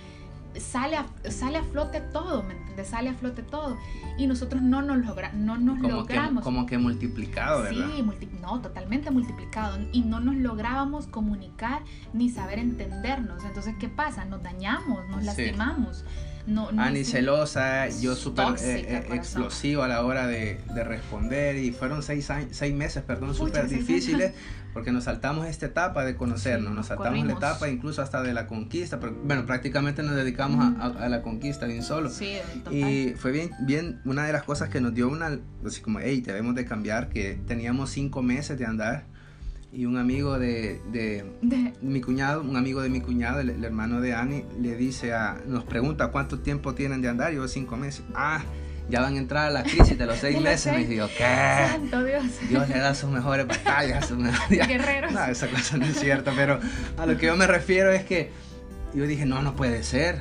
sale 0.60 0.96
a, 0.96 1.06
sale 1.30 1.58
a 1.58 1.62
flote 1.62 2.00
todo, 2.00 2.42
¿me 2.42 2.54
entiendes? 2.54 2.88
Sale 2.88 3.10
a 3.10 3.14
flote 3.14 3.42
todo. 3.42 3.76
Y 4.18 4.26
nosotros 4.26 4.62
no 4.62 4.82
nos, 4.82 5.04
logra, 5.04 5.32
no 5.32 5.56
nos 5.56 5.80
como 5.80 5.88
logramos. 5.88 6.42
Que, 6.42 6.44
como 6.44 6.66
que 6.66 6.78
multiplicado, 6.78 7.62
¿verdad? 7.62 7.88
Sí, 7.94 8.28
no, 8.40 8.60
totalmente 8.60 9.10
multiplicado. 9.10 9.78
Y 9.92 10.02
no 10.02 10.20
nos 10.20 10.36
lográbamos 10.36 11.06
comunicar 11.06 11.82
ni 12.12 12.30
saber 12.30 12.58
entendernos. 12.58 13.44
Entonces, 13.44 13.74
¿qué 13.78 13.88
pasa? 13.88 14.24
Nos 14.24 14.42
dañamos, 14.42 15.08
nos 15.08 15.24
lastimamos. 15.24 16.04
No, 16.46 16.68
Ani 16.78 17.04
celosa, 17.04 17.88
yo 17.88 18.14
súper 18.14 18.54
eh, 18.60 18.86
eh, 18.88 19.06
explosivo 19.12 19.82
a 19.82 19.88
la 19.88 20.04
hora 20.04 20.26
de, 20.26 20.60
de, 20.74 20.84
responder 20.84 21.56
y 21.56 21.72
fueron 21.72 22.02
seis, 22.02 22.28
seis 22.52 22.74
meses, 22.74 23.02
perdón, 23.02 23.34
súper 23.34 23.68
difíciles 23.68 24.32
porque 24.76 24.92
nos 24.92 25.04
saltamos 25.04 25.46
esta 25.46 25.64
etapa 25.64 26.04
de 26.04 26.16
conocernos, 26.16 26.70
nos 26.74 26.88
saltamos 26.88 27.26
la 27.26 27.32
etapa 27.32 27.66
incluso 27.70 28.02
hasta 28.02 28.22
de 28.22 28.34
la 28.34 28.46
conquista, 28.46 29.00
pero, 29.00 29.14
bueno, 29.24 29.46
prácticamente 29.46 30.02
nos 30.02 30.14
dedicamos 30.14 30.74
a, 30.78 31.08
la 31.08 31.22
conquista 31.22 31.64
bien 31.64 31.82
solo. 31.82 32.10
Sí, 32.10 32.36
y 32.70 33.14
fue 33.16 33.32
bien, 33.32 33.52
bien, 33.60 34.02
una 34.04 34.26
de 34.26 34.34
las 34.34 34.42
cosas 34.42 34.68
que 34.68 34.82
nos 34.82 34.92
dio 34.92 35.08
una, 35.08 35.40
así 35.64 35.80
como, 35.80 35.98
hey, 36.00 36.20
debemos 36.20 36.54
de 36.54 36.66
cambiar, 36.66 37.08
que 37.08 37.40
teníamos 37.46 37.88
cinco 37.88 38.20
meses 38.22 38.58
de 38.58 38.66
andar 38.66 39.06
y 39.76 39.84
un 39.84 39.98
amigo 39.98 40.38
de, 40.38 40.80
de, 40.90 41.22
mi 41.82 42.00
cuñado, 42.00 42.40
un 42.40 42.56
amigo 42.56 42.80
de 42.80 42.88
mi 42.88 43.02
cuñado, 43.02 43.40
el, 43.40 43.62
hermano 43.62 44.00
de 44.00 44.14
Annie, 44.14 44.46
le 44.58 44.74
dice 44.74 45.12
a, 45.12 45.36
nos 45.46 45.64
pregunta 45.64 46.08
cuánto 46.08 46.38
tiempo 46.38 46.74
tienen 46.74 47.02
de 47.02 47.10
andar, 47.10 47.34
y 47.34 47.36
yo 47.36 47.46
cinco 47.46 47.76
meses, 47.76 48.02
ah, 48.14 48.42
ya 48.88 49.02
van 49.02 49.16
a 49.16 49.18
entrar 49.18 49.48
a 49.48 49.50
la 49.50 49.64
crisis 49.64 49.98
de 49.98 50.06
los 50.06 50.16
seis 50.20 50.40
meses. 50.40 50.72
Me 50.72 50.86
digo, 50.86 51.08
¿qué? 51.08 51.24
Santo 51.68 52.02
Dios. 52.02 52.24
Dios 52.48 52.66
le 52.70 52.78
da 52.78 52.94
sus 52.94 53.10
mejores 53.10 53.46
batallas. 53.46 54.06
Sus 54.06 54.16
mejores... 54.16 54.66
Guerreros. 54.66 55.12
No, 55.12 55.22
esa 55.26 55.46
cosa 55.48 55.76
no 55.76 55.84
es 55.84 56.00
cierta, 56.00 56.32
pero 56.34 56.58
a 56.96 57.04
lo 57.04 57.18
que 57.18 57.26
yo 57.26 57.36
me 57.36 57.46
refiero 57.46 57.92
es 57.92 58.02
que 58.04 58.30
yo 58.94 59.06
dije, 59.06 59.26
no, 59.26 59.42
no 59.42 59.56
puede 59.56 59.82
ser. 59.82 60.20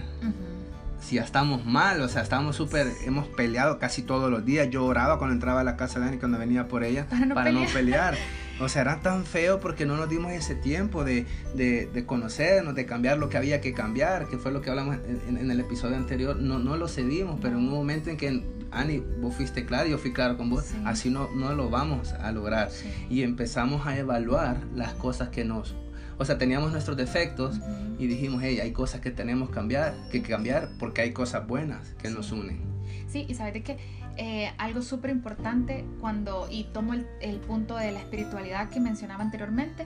Si 0.99 1.15
ya 1.15 1.23
estamos 1.23 1.65
mal, 1.65 2.01
o 2.01 2.07
sea, 2.07 2.21
estamos 2.21 2.55
súper, 2.55 2.87
hemos 3.05 3.27
peleado 3.27 3.79
casi 3.79 4.01
todos 4.01 4.31
los 4.31 4.45
días. 4.45 4.69
Yo 4.69 4.85
oraba 4.85 5.17
cuando 5.17 5.33
entraba 5.33 5.61
a 5.61 5.63
la 5.63 5.77
casa 5.77 5.99
de 5.99 6.05
Dani, 6.05 6.17
cuando 6.17 6.39
venía 6.39 6.67
por 6.67 6.83
ella, 6.83 7.07
para 7.09 7.25
no 7.25 7.35
pelear. 7.35 7.53
No 7.53 7.73
pelear. 7.73 8.15
O 8.59 8.69
sea, 8.69 8.83
era 8.83 9.01
tan 9.01 9.25
feo 9.25 9.59
porque 9.59 9.85
no 9.85 9.97
nos 9.97 10.07
dimos 10.07 10.31
ese 10.31 10.55
tiempo 10.55 11.03
de, 11.03 11.25
de, 11.55 11.87
de, 11.87 12.05
conocernos, 12.05 12.73
de 12.73 12.85
cambiar 12.85 13.17
lo 13.17 13.27
que 13.27 13.37
había 13.37 13.59
que 13.59 13.73
cambiar, 13.73 14.27
que 14.27 14.37
fue 14.37 14.51
lo 14.51 14.61
que 14.61 14.69
hablamos 14.69 14.97
en, 15.27 15.51
el 15.51 15.59
episodio 15.59 15.97
anterior. 15.97 16.37
No, 16.37 16.57
no 16.57 16.77
lo 16.77 16.87
cedimos, 16.87 17.37
pero 17.41 17.57
en 17.57 17.65
un 17.65 17.69
momento 17.69 18.09
en 18.09 18.17
que, 18.17 18.43
Ani, 18.71 19.03
vos 19.19 19.35
fuiste 19.35 19.65
claro, 19.65 19.89
yo 19.89 19.97
fui 19.97 20.13
claro 20.13 20.37
con 20.37 20.49
vos, 20.49 20.73
así 20.85 21.09
no, 21.09 21.29
no 21.35 21.53
lo 21.53 21.69
vamos 21.69 22.13
a 22.13 22.31
lograr. 22.31 22.69
Y 23.09 23.23
empezamos 23.23 23.85
a 23.87 23.97
evaluar 23.97 24.57
las 24.73 24.93
cosas 24.93 25.29
que 25.29 25.43
nos... 25.43 25.75
O 26.17 26.25
sea, 26.25 26.37
teníamos 26.37 26.71
nuestros 26.71 26.97
defectos 26.97 27.59
y 27.99 28.07
dijimos, 28.07 28.41
hey, 28.43 28.59
hay 28.59 28.71
cosas 28.71 29.01
que 29.01 29.11
tenemos 29.11 29.49
cambiar, 29.49 29.95
que 30.11 30.21
cambiar 30.21 30.69
porque 30.79 31.01
hay 31.01 31.11
cosas 31.11 31.47
buenas 31.47 31.93
que 32.01 32.09
nos 32.09 32.31
unen. 32.31 32.59
Sí, 33.07 33.25
y 33.27 33.33
sabes 33.33 33.53
de 33.53 33.63
qué 33.63 33.77
eh, 34.17 34.53
algo 34.57 34.81
súper 34.81 35.11
importante 35.11 35.83
cuando, 35.99 36.47
y 36.49 36.65
tomo 36.65 36.93
el, 36.93 37.37
punto 37.39 37.75
de 37.75 37.91
la 37.91 37.99
espiritualidad 37.99 38.69
que 38.69 38.79
mencionaba 38.79 39.21
anteriormente, 39.21 39.85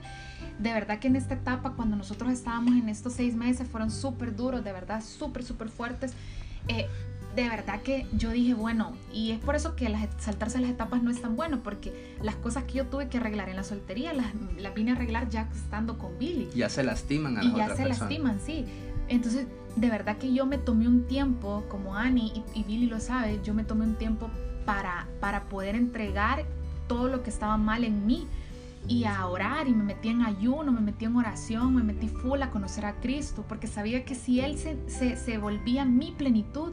de 0.58 0.72
verdad 0.72 1.00
que 1.00 1.08
en 1.08 1.16
esta 1.16 1.34
etapa, 1.34 1.72
cuando 1.74 1.96
nosotros 1.96 2.32
estábamos 2.32 2.74
en 2.74 2.88
estos 2.88 3.14
seis 3.14 3.34
meses, 3.34 3.66
fueron 3.66 3.90
súper 3.90 4.36
duros, 4.36 4.62
de 4.62 4.72
verdad, 4.72 5.02
súper, 5.02 5.42
súper 5.42 5.68
fuertes. 5.68 6.12
Eh, 6.68 6.86
de 7.34 7.48
verdad 7.48 7.80
que 7.82 8.06
yo 8.12 8.30
dije, 8.30 8.54
bueno, 8.54 8.92
y 9.12 9.30
es 9.30 9.38
por 9.38 9.54
eso 9.54 9.76
que 9.76 9.88
las, 9.88 10.08
saltarse 10.18 10.58
las 10.60 10.70
etapas 10.70 11.02
no 11.02 11.10
es 11.10 11.20
tan 11.20 11.36
bueno, 11.36 11.60
porque 11.62 12.16
las 12.22 12.34
cosas 12.36 12.64
que 12.64 12.74
yo 12.74 12.86
tuve 12.86 13.08
que 13.08 13.18
arreglar 13.18 13.48
en 13.48 13.56
la 13.56 13.64
soltería, 13.64 14.12
las, 14.12 14.26
las 14.58 14.74
vine 14.74 14.90
a 14.90 14.94
arreglar 14.94 15.28
ya 15.28 15.48
estando 15.54 15.96
con 15.96 16.18
Billy. 16.18 16.48
Ya 16.54 16.68
se 16.68 16.82
lastiman 16.82 17.38
a 17.38 17.44
Y 17.44 17.54
ya 17.54 17.74
se 17.76 17.86
lastiman, 17.86 18.40
sí. 18.44 18.64
Entonces, 19.08 19.46
de 19.76 19.90
verdad 19.90 20.18
que 20.18 20.32
yo 20.32 20.46
me 20.46 20.58
tomé 20.58 20.88
un 20.88 21.06
tiempo, 21.06 21.64
como 21.68 21.94
Annie 21.94 22.32
y, 22.54 22.62
Billy 22.64 22.86
lo 22.86 23.00
sabe, 23.00 23.40
yo 23.44 23.54
me 23.54 23.64
tomé 23.64 23.84
un 23.84 23.94
tiempo 23.96 24.28
para, 24.64 25.06
para 25.20 25.44
poder 25.48 25.76
entregar 25.76 26.44
todo 26.88 27.08
lo 27.08 27.22
que 27.22 27.30
estaba 27.30 27.56
mal 27.56 27.84
en 27.84 28.06
mí 28.06 28.26
y 28.88 29.04
a 29.04 29.26
orar 29.26 29.68
y 29.68 29.72
me 29.72 29.84
metí 29.84 30.08
en 30.08 30.22
ayuno, 30.22 30.72
me 30.72 30.80
metí 30.80 31.04
en 31.04 31.14
oración, 31.14 31.74
me 31.74 31.82
metí 31.82 32.08
full 32.08 32.42
a 32.42 32.50
conocer 32.50 32.86
a 32.86 32.94
Cristo, 32.94 33.44
porque 33.48 33.66
sabía 33.66 34.04
que 34.04 34.14
si 34.14 34.40
Él 34.40 34.58
se, 34.58 34.76
se, 34.88 35.16
se 35.16 35.38
volvía 35.38 35.84
mi 35.84 36.12
plenitud, 36.12 36.72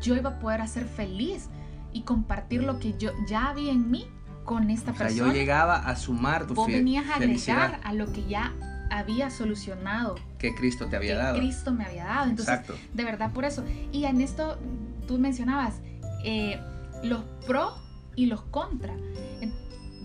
yo 0.00 0.16
iba 0.16 0.30
a 0.30 0.38
poder 0.38 0.60
hacer 0.60 0.84
feliz 0.86 1.48
y 1.92 2.02
compartir 2.02 2.62
lo 2.62 2.78
que 2.78 2.96
yo 2.98 3.12
ya 3.26 3.48
había 3.48 3.72
en 3.72 3.90
mí 3.90 4.06
con 4.44 4.70
esta 4.70 4.92
o 4.92 4.96
sea, 4.96 5.06
persona. 5.06 5.32
Yo 5.32 5.34
llegaba 5.34 5.76
a 5.76 5.96
sumar 5.96 6.46
tu 6.46 6.54
Vos 6.54 6.66
venías 6.66 7.08
a 7.08 7.16
agregar 7.16 7.80
a 7.82 7.92
lo 7.92 8.12
que 8.12 8.24
ya 8.26 8.52
había 8.90 9.30
solucionado. 9.30 10.16
Que 10.38 10.54
Cristo 10.54 10.86
te 10.86 10.96
había 10.96 11.16
dado. 11.16 11.38
Cristo 11.38 11.72
me 11.72 11.84
había 11.84 12.04
dado. 12.04 12.30
Entonces, 12.30 12.54
Exacto. 12.54 12.74
de 12.94 13.04
verdad 13.04 13.32
por 13.32 13.44
eso. 13.44 13.64
Y 13.92 14.04
en 14.04 14.20
esto 14.20 14.58
tú 15.06 15.18
mencionabas 15.18 15.80
eh, 16.24 16.60
los 17.02 17.22
pro 17.46 17.74
y 18.16 18.26
los 18.26 18.42
contra. 18.42 18.94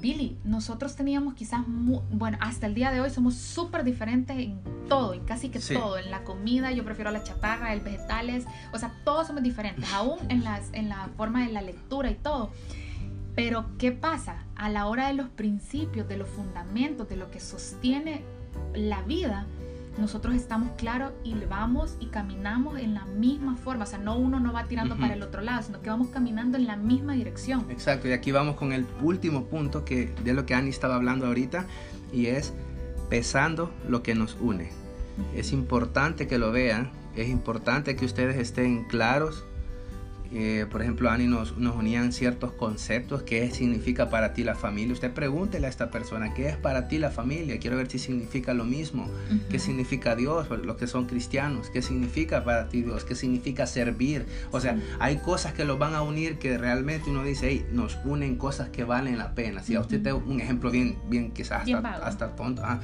Billy, 0.04 0.38
nosotros 0.44 0.98
teníamos 0.98 1.34
quizás, 1.34 1.62
bueno, 1.66 2.38
hasta 2.42 2.68
el 2.68 2.74
día 2.74 2.92
de 2.92 3.00
hoy 3.00 3.10
somos 3.10 3.36
súper 3.36 3.86
diferentes 3.86 4.38
en 4.38 4.60
todo, 4.90 5.14
en 5.14 5.24
casi 5.24 5.48
que 5.48 5.60
todo, 5.60 5.98
en 5.98 6.12
la 6.12 6.26
comida, 6.26 6.74
yo 6.74 6.84
prefiero 6.84 7.10
la 7.10 7.24
chatarra, 7.24 7.72
el 7.72 7.80
vegetales, 7.80 8.46
o 8.74 8.78
sea, 8.78 8.94
todos 9.06 9.28
somos 9.28 9.44
diferentes, 9.44 9.90
aún 9.94 10.20
en, 10.28 10.44
las, 10.44 10.74
en 10.74 10.90
la 10.90 11.10
forma 11.16 11.46
de 11.46 11.54
la 11.54 11.62
lectura 11.62 12.12
y 12.12 12.16
todo. 12.16 12.52
Pero, 13.34 13.66
¿qué 13.78 13.94
pasa? 13.94 14.44
A 14.58 14.68
la 14.68 14.88
hora 14.88 15.08
de 15.08 15.14
los 15.14 15.30
principios, 15.30 16.06
de 16.10 16.18
los 16.18 16.28
fundamentos, 16.28 17.08
de 17.08 17.16
lo 17.16 17.32
que 17.32 17.40
sostiene 17.40 18.24
la 18.76 19.04
vida, 19.04 19.46
nosotros 19.98 20.36
estamos 20.36 20.72
claros 20.78 21.12
y 21.24 21.36
vamos 21.46 21.96
y 22.00 22.08
caminamos 22.08 22.80
en 22.80 22.94
la 22.94 23.06
misma 23.06 23.56
forma. 23.56 23.84
O 23.84 23.88
sea, 23.88 24.00
no 24.00 24.18
uno 24.18 24.40
no 24.40 24.54
va 24.54 24.66
tirando 24.66 24.96
para 24.98 25.14
el 25.14 25.22
otro 25.22 25.42
lado, 25.42 25.62
sino 25.64 25.82
que 25.82 25.90
vamos 25.90 26.08
caminando 26.10 26.58
en 26.58 26.66
la 26.66 26.76
misma 26.76 27.14
dirección. 27.14 27.66
Exacto, 27.70 28.08
y 28.08 28.12
aquí 28.12 28.32
vamos 28.32 28.56
con 28.56 28.74
el 28.74 28.86
último 29.02 29.46
punto 29.46 29.86
que, 29.86 30.14
de 30.24 30.34
lo 30.34 30.46
que 30.46 30.56
Annie 30.56 30.70
estaba 30.70 30.96
hablando 30.96 31.28
ahorita, 31.28 31.66
y 32.12 32.28
es 32.28 32.54
pesando 33.10 33.72
lo 33.88 34.04
que 34.04 34.16
nos 34.16 34.38
une. 34.40 34.72
Es 35.36 35.54
importante 35.54 36.28
que 36.28 36.38
lo 36.38 36.52
vean, 36.52 36.92
es 37.16 37.30
importante 37.30 37.96
que 37.96 38.06
ustedes 38.06 38.38
estén 38.38 38.86
claros 38.86 39.46
eh, 40.36 40.66
por 40.70 40.82
ejemplo, 40.82 41.12
Ani 41.12 41.28
nos, 41.28 41.58
nos 41.58 41.76
unían 41.76 42.12
ciertos 42.12 42.52
conceptos, 42.54 43.22
qué 43.22 43.52
significa 43.52 44.10
para 44.10 44.34
ti 44.34 44.44
la 44.44 44.56
familia. 44.56 44.94
Usted 44.94 45.12
pregúntele 45.12 45.68
a 45.68 45.70
esta 45.70 45.92
persona, 45.92 46.34
¿qué 46.34 46.50
es 46.50 46.58
para 46.58 46.88
ti 46.88 46.98
la 46.98 47.12
familia? 47.12 47.60
Quiero 47.60 47.78
ver 47.78 47.90
si 47.90 48.00
significa 48.00 48.54
lo 48.54 48.66
mismo. 48.66 49.08
¿Qué 49.50 49.60
significa 49.60 50.16
Dios? 50.16 50.50
Los 50.50 50.78
que 50.78 50.88
son 50.88 51.06
cristianos, 51.06 51.70
¿qué 51.70 51.84
significa 51.84 52.44
para 52.44 52.68
ti 52.68 52.82
Dios? 52.82 53.04
¿Qué 53.04 53.14
significa 53.14 53.68
servir? 53.68 54.26
O 54.52 54.60
sea, 54.60 54.80
hay 55.00 55.18
cosas 55.18 55.54
que 55.54 55.66
los 55.66 55.78
van 55.78 55.94
a 55.94 56.02
unir 56.02 56.40
que 56.40 56.58
realmente 56.58 57.12
uno 57.12 57.24
dice, 57.24 57.50
hey, 57.50 57.66
nos 57.72 58.00
unen 58.04 58.36
cosas 58.36 58.70
que 58.70 58.84
valen 58.84 59.20
la 59.20 59.36
pena. 59.36 59.62
Si 59.62 59.76
a 59.76 59.82
usted 59.82 60.02
te 60.02 60.14
un 60.14 60.42
ejemplo 60.42 60.72
bien, 60.72 60.98
bien 61.10 61.32
quizás 61.32 61.68
hasta, 62.02 62.36
tonto. 62.36 62.64
Ah, 62.66 62.80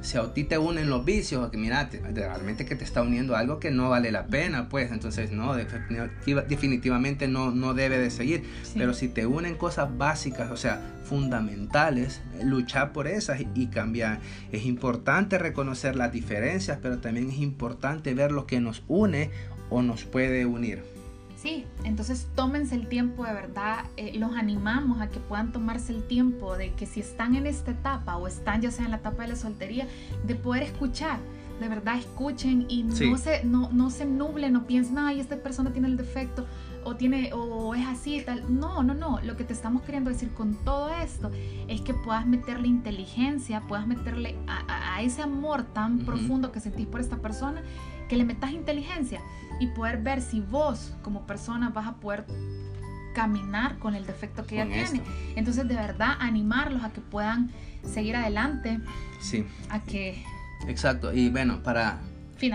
si 0.00 0.16
a 0.16 0.32
ti 0.32 0.44
te 0.44 0.58
unen 0.58 0.88
los 0.90 1.04
vicios, 1.04 1.50
que 1.50 1.56
mira, 1.56 1.88
realmente 2.14 2.64
que 2.64 2.76
te 2.76 2.84
está 2.84 3.02
uniendo 3.02 3.36
algo 3.36 3.58
que 3.58 3.70
no 3.70 3.90
vale 3.90 4.12
la 4.12 4.26
pena, 4.26 4.68
pues 4.68 4.92
entonces 4.92 5.32
no, 5.32 5.54
definitivamente 5.54 7.28
no, 7.28 7.50
no 7.50 7.74
debe 7.74 7.98
de 7.98 8.10
seguir. 8.10 8.44
Pero 8.74 8.94
si 8.94 9.08
te 9.08 9.26
unen 9.26 9.56
cosas 9.56 9.96
básicas, 9.96 10.50
o 10.50 10.56
sea, 10.56 10.80
fundamentales, 11.04 12.20
luchar 12.42 12.92
por 12.92 13.08
esas 13.08 13.40
y, 13.54 13.66
cambiar. 13.66 14.20
Es 14.52 14.64
importante 14.66 15.38
reconocer 15.38 15.96
las 15.96 16.12
diferencias, 16.12 16.78
pero 16.80 16.98
también 16.98 17.30
es 17.30 17.38
importante 17.38 18.14
ver 18.14 18.30
lo 18.30 18.46
que 18.46 18.60
nos 18.60 18.82
une 18.88 19.30
o 19.70 19.82
nos 19.82 20.04
puede 20.04 20.46
unir. 20.46 20.97
Sí, 21.40 21.66
entonces 21.84 22.26
tómense 22.34 22.74
el 22.74 22.88
tiempo 22.88 23.24
de 23.24 23.32
verdad, 23.32 23.84
eh, 23.96 24.18
los 24.18 24.34
animamos 24.34 25.00
a 25.00 25.08
que 25.08 25.20
puedan 25.20 25.52
tomarse 25.52 25.92
el 25.92 26.02
tiempo 26.02 26.56
de 26.56 26.72
que 26.72 26.84
si 26.84 26.98
están 26.98 27.36
en 27.36 27.46
esta 27.46 27.70
etapa 27.70 28.16
o 28.16 28.26
están 28.26 28.60
ya 28.60 28.72
sea 28.72 28.86
en 28.86 28.90
la 28.90 28.96
etapa 28.96 29.22
de 29.22 29.28
la 29.28 29.36
soltería, 29.36 29.86
de 30.26 30.34
poder 30.34 30.64
escuchar, 30.64 31.20
de 31.60 31.68
verdad 31.68 31.96
escuchen 31.96 32.66
y 32.68 32.82
no, 32.82 33.16
se, 33.16 33.44
no, 33.44 33.70
no 33.70 33.90
se 33.90 34.04
nublen, 34.04 34.52
no 34.52 34.66
piensen, 34.66 34.98
ay, 34.98 35.20
esta 35.20 35.36
persona 35.36 35.70
tiene 35.70 35.86
el 35.86 35.96
defecto 35.96 36.44
o 36.82 36.96
tiene 36.96 37.32
o 37.32 37.74
es 37.76 37.86
así 37.86 38.16
y 38.16 38.22
tal. 38.22 38.58
No, 38.58 38.82
no, 38.82 38.94
no. 38.94 39.20
Lo 39.22 39.36
que 39.36 39.44
te 39.44 39.52
estamos 39.52 39.82
queriendo 39.82 40.10
decir 40.10 40.30
con 40.30 40.54
todo 40.64 40.90
esto 40.90 41.30
es 41.68 41.80
que 41.82 41.94
puedas 41.94 42.26
meterle 42.26 42.66
inteligencia, 42.66 43.62
puedas 43.68 43.86
meterle 43.86 44.36
a, 44.46 45.02
ese 45.02 45.22
amor 45.22 45.62
tan 45.62 46.00
profundo 46.00 46.50
que 46.50 46.58
sentís 46.58 46.86
por 46.86 47.00
esta 47.00 47.18
persona, 47.18 47.62
que 48.08 48.16
le 48.16 48.24
metas 48.24 48.52
inteligencia 48.52 49.20
y 49.60 49.68
poder 49.68 49.98
ver 49.98 50.22
si 50.22 50.40
vos 50.40 50.94
como 51.02 51.26
persona 51.26 51.70
vas 51.70 51.86
a 51.86 51.94
poder 51.94 52.26
caminar 53.14 53.78
con 53.78 53.94
el 53.94 54.06
defecto 54.06 54.46
que 54.46 54.62
ella 54.62 54.72
tiene. 54.72 55.02
Entonces, 55.34 55.66
de 55.66 55.74
verdad, 55.74 56.16
animarlos 56.20 56.84
a 56.84 56.90
que 56.90 57.00
puedan 57.00 57.50
seguir 57.82 58.16
adelante. 58.16 58.80
Sí. 59.20 59.44
A 59.70 59.82
que... 59.82 60.22
Exacto. 60.68 61.12
Y 61.12 61.28
bueno, 61.28 61.62
para 61.62 62.00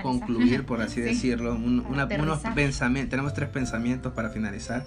concluir, 0.01 0.65
por 0.65 0.81
así 0.81 1.01
decirlo, 1.01 1.55
unos 1.55 2.41
pensamientos, 2.55 3.09
tenemos 3.09 3.33
tres 3.33 3.49
pensamientos 3.49 4.13
para 4.13 4.29
finalizar. 4.29 4.85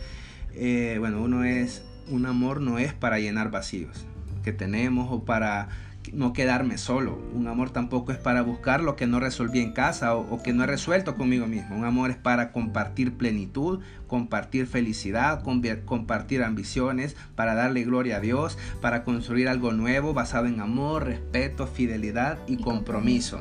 Eh, 0.55 0.97
bueno, 0.99 1.21
uno 1.21 1.45
es, 1.45 1.85
un 2.09 2.25
amor 2.25 2.61
no 2.61 2.79
es 2.79 2.95
para 2.95 3.19
llenar 3.19 3.51
vacíos 3.51 4.07
que 4.43 4.53
tenemos 4.53 5.09
o 5.11 5.25
para 5.25 5.69
no 6.13 6.33
quedarme 6.33 6.79
solo. 6.79 7.19
Un 7.33 7.49
amor 7.49 7.71
tampoco 7.71 8.13
es 8.13 8.19
para 8.19 8.43
buscar 8.43 8.83
lo 8.83 8.97
que 8.97 9.07
no 9.07 9.21
resolví 9.21 9.61
en 9.61 9.73
casa 9.73 10.15
o, 10.17 10.43
que 10.43 10.53
no 10.53 10.65
he 10.65 10.67
resuelto 10.67 11.17
conmigo 11.17 11.47
mismo. 11.47 11.77
Un 11.77 11.85
amor 11.85 12.11
es 12.11 12.17
para 12.17 12.53
compartir 12.53 13.15
plenitud, 13.15 13.81
compartir 14.07 14.67
felicidad, 14.67 15.43
compartir 15.85 16.43
ambiciones, 16.43 17.17
para 17.35 17.55
darle 17.55 17.85
gloria 17.85 18.17
a 18.17 18.21
Dios, 18.21 18.59
para 18.81 19.05
construir 19.05 19.49
algo 19.49 19.73
nuevo 19.73 20.15
basado 20.15 20.47
en 20.47 20.61
amor, 20.61 21.05
respeto, 21.05 21.67
fidelidad 21.67 22.39
y, 22.47 22.59
compromiso. 22.59 23.41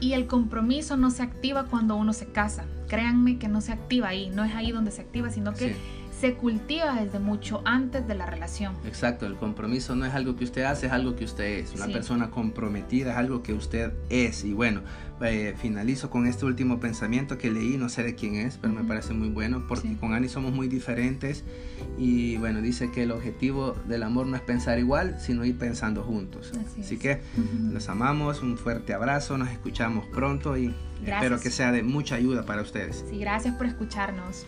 Y 0.00 0.12
el 0.12 0.26
compromiso 0.26 0.96
no 0.96 1.10
se 1.10 1.22
activa 1.22 1.64
cuando 1.64 1.96
uno 1.96 2.12
se 2.12 2.26
casa. 2.26 2.64
Créanme 2.88 3.38
que 3.38 3.48
no 3.48 3.60
se 3.60 3.72
activa 3.72 4.08
ahí, 4.08 4.30
no 4.30 4.44
es 4.44 4.54
ahí 4.54 4.70
donde 4.70 4.90
se 4.90 5.00
activa, 5.00 5.30
sino 5.30 5.54
que 5.54 5.76
se 6.20 6.34
cultiva 6.34 6.94
desde 6.94 7.18
mucho 7.18 7.62
antes 7.64 8.06
de 8.06 8.14
la 8.14 8.26
relación. 8.26 8.74
Exacto, 8.86 9.26
el 9.26 9.36
compromiso 9.36 9.96
no 9.96 10.06
es 10.06 10.14
algo 10.14 10.36
que 10.36 10.44
usted 10.44 10.62
hace, 10.62 10.86
es 10.86 10.92
algo 10.92 11.16
que 11.16 11.24
usted 11.24 11.44
es. 11.44 11.74
Una 11.74 11.86
persona 11.86 12.30
comprometida 12.30 13.12
es 13.12 13.16
algo 13.16 13.42
que 13.42 13.52
usted 13.52 13.92
es. 14.10 14.44
Y 14.44 14.52
bueno, 14.52 14.82
eh, 15.22 15.54
finalizo 15.58 16.10
con 16.10 16.26
este 16.26 16.44
último 16.44 16.80
pensamiento 16.80 17.38
que 17.38 17.50
leí, 17.50 17.76
no 17.76 17.88
sé 17.88 18.02
de 18.02 18.14
quién 18.14 18.36
es, 18.36 18.58
pero 18.58 18.72
me 18.72 18.84
parece 18.84 19.12
muy 19.12 19.28
bueno, 19.28 19.64
porque 19.68 19.96
con 19.96 20.12
Ani 20.12 20.28
somos 20.28 20.52
muy 20.52 20.68
diferentes. 20.68 21.44
Y 21.98 22.36
bueno, 22.36 22.60
dice 22.60 22.90
que 22.90 23.02
el 23.02 23.10
objetivo 23.10 23.76
del 23.86 24.02
amor 24.02 24.26
no 24.26 24.36
es 24.36 24.42
pensar 24.42 24.78
igual, 24.78 25.16
sino 25.20 25.44
ir 25.44 25.58
pensando 25.58 26.02
juntos. 26.02 26.52
Así, 26.80 26.96
que 26.96 27.20
los 27.72 27.88
amamos, 27.88 28.42
un 28.42 28.56
fuerte 28.56 28.94
abrazo, 28.94 29.36
nos 29.36 29.50
escuchamos 29.50 30.06
pronto 30.06 30.56
y 30.56 30.74
espero 31.04 31.40
que 31.40 31.50
sea 31.50 31.72
de 31.72 31.82
mucha 31.82 32.14
ayuda 32.14 32.46
para 32.46 32.62
ustedes. 32.62 33.04
Sí, 33.10 33.18
gracias 33.18 33.54
por 33.56 33.66
escucharnos. 33.66 34.46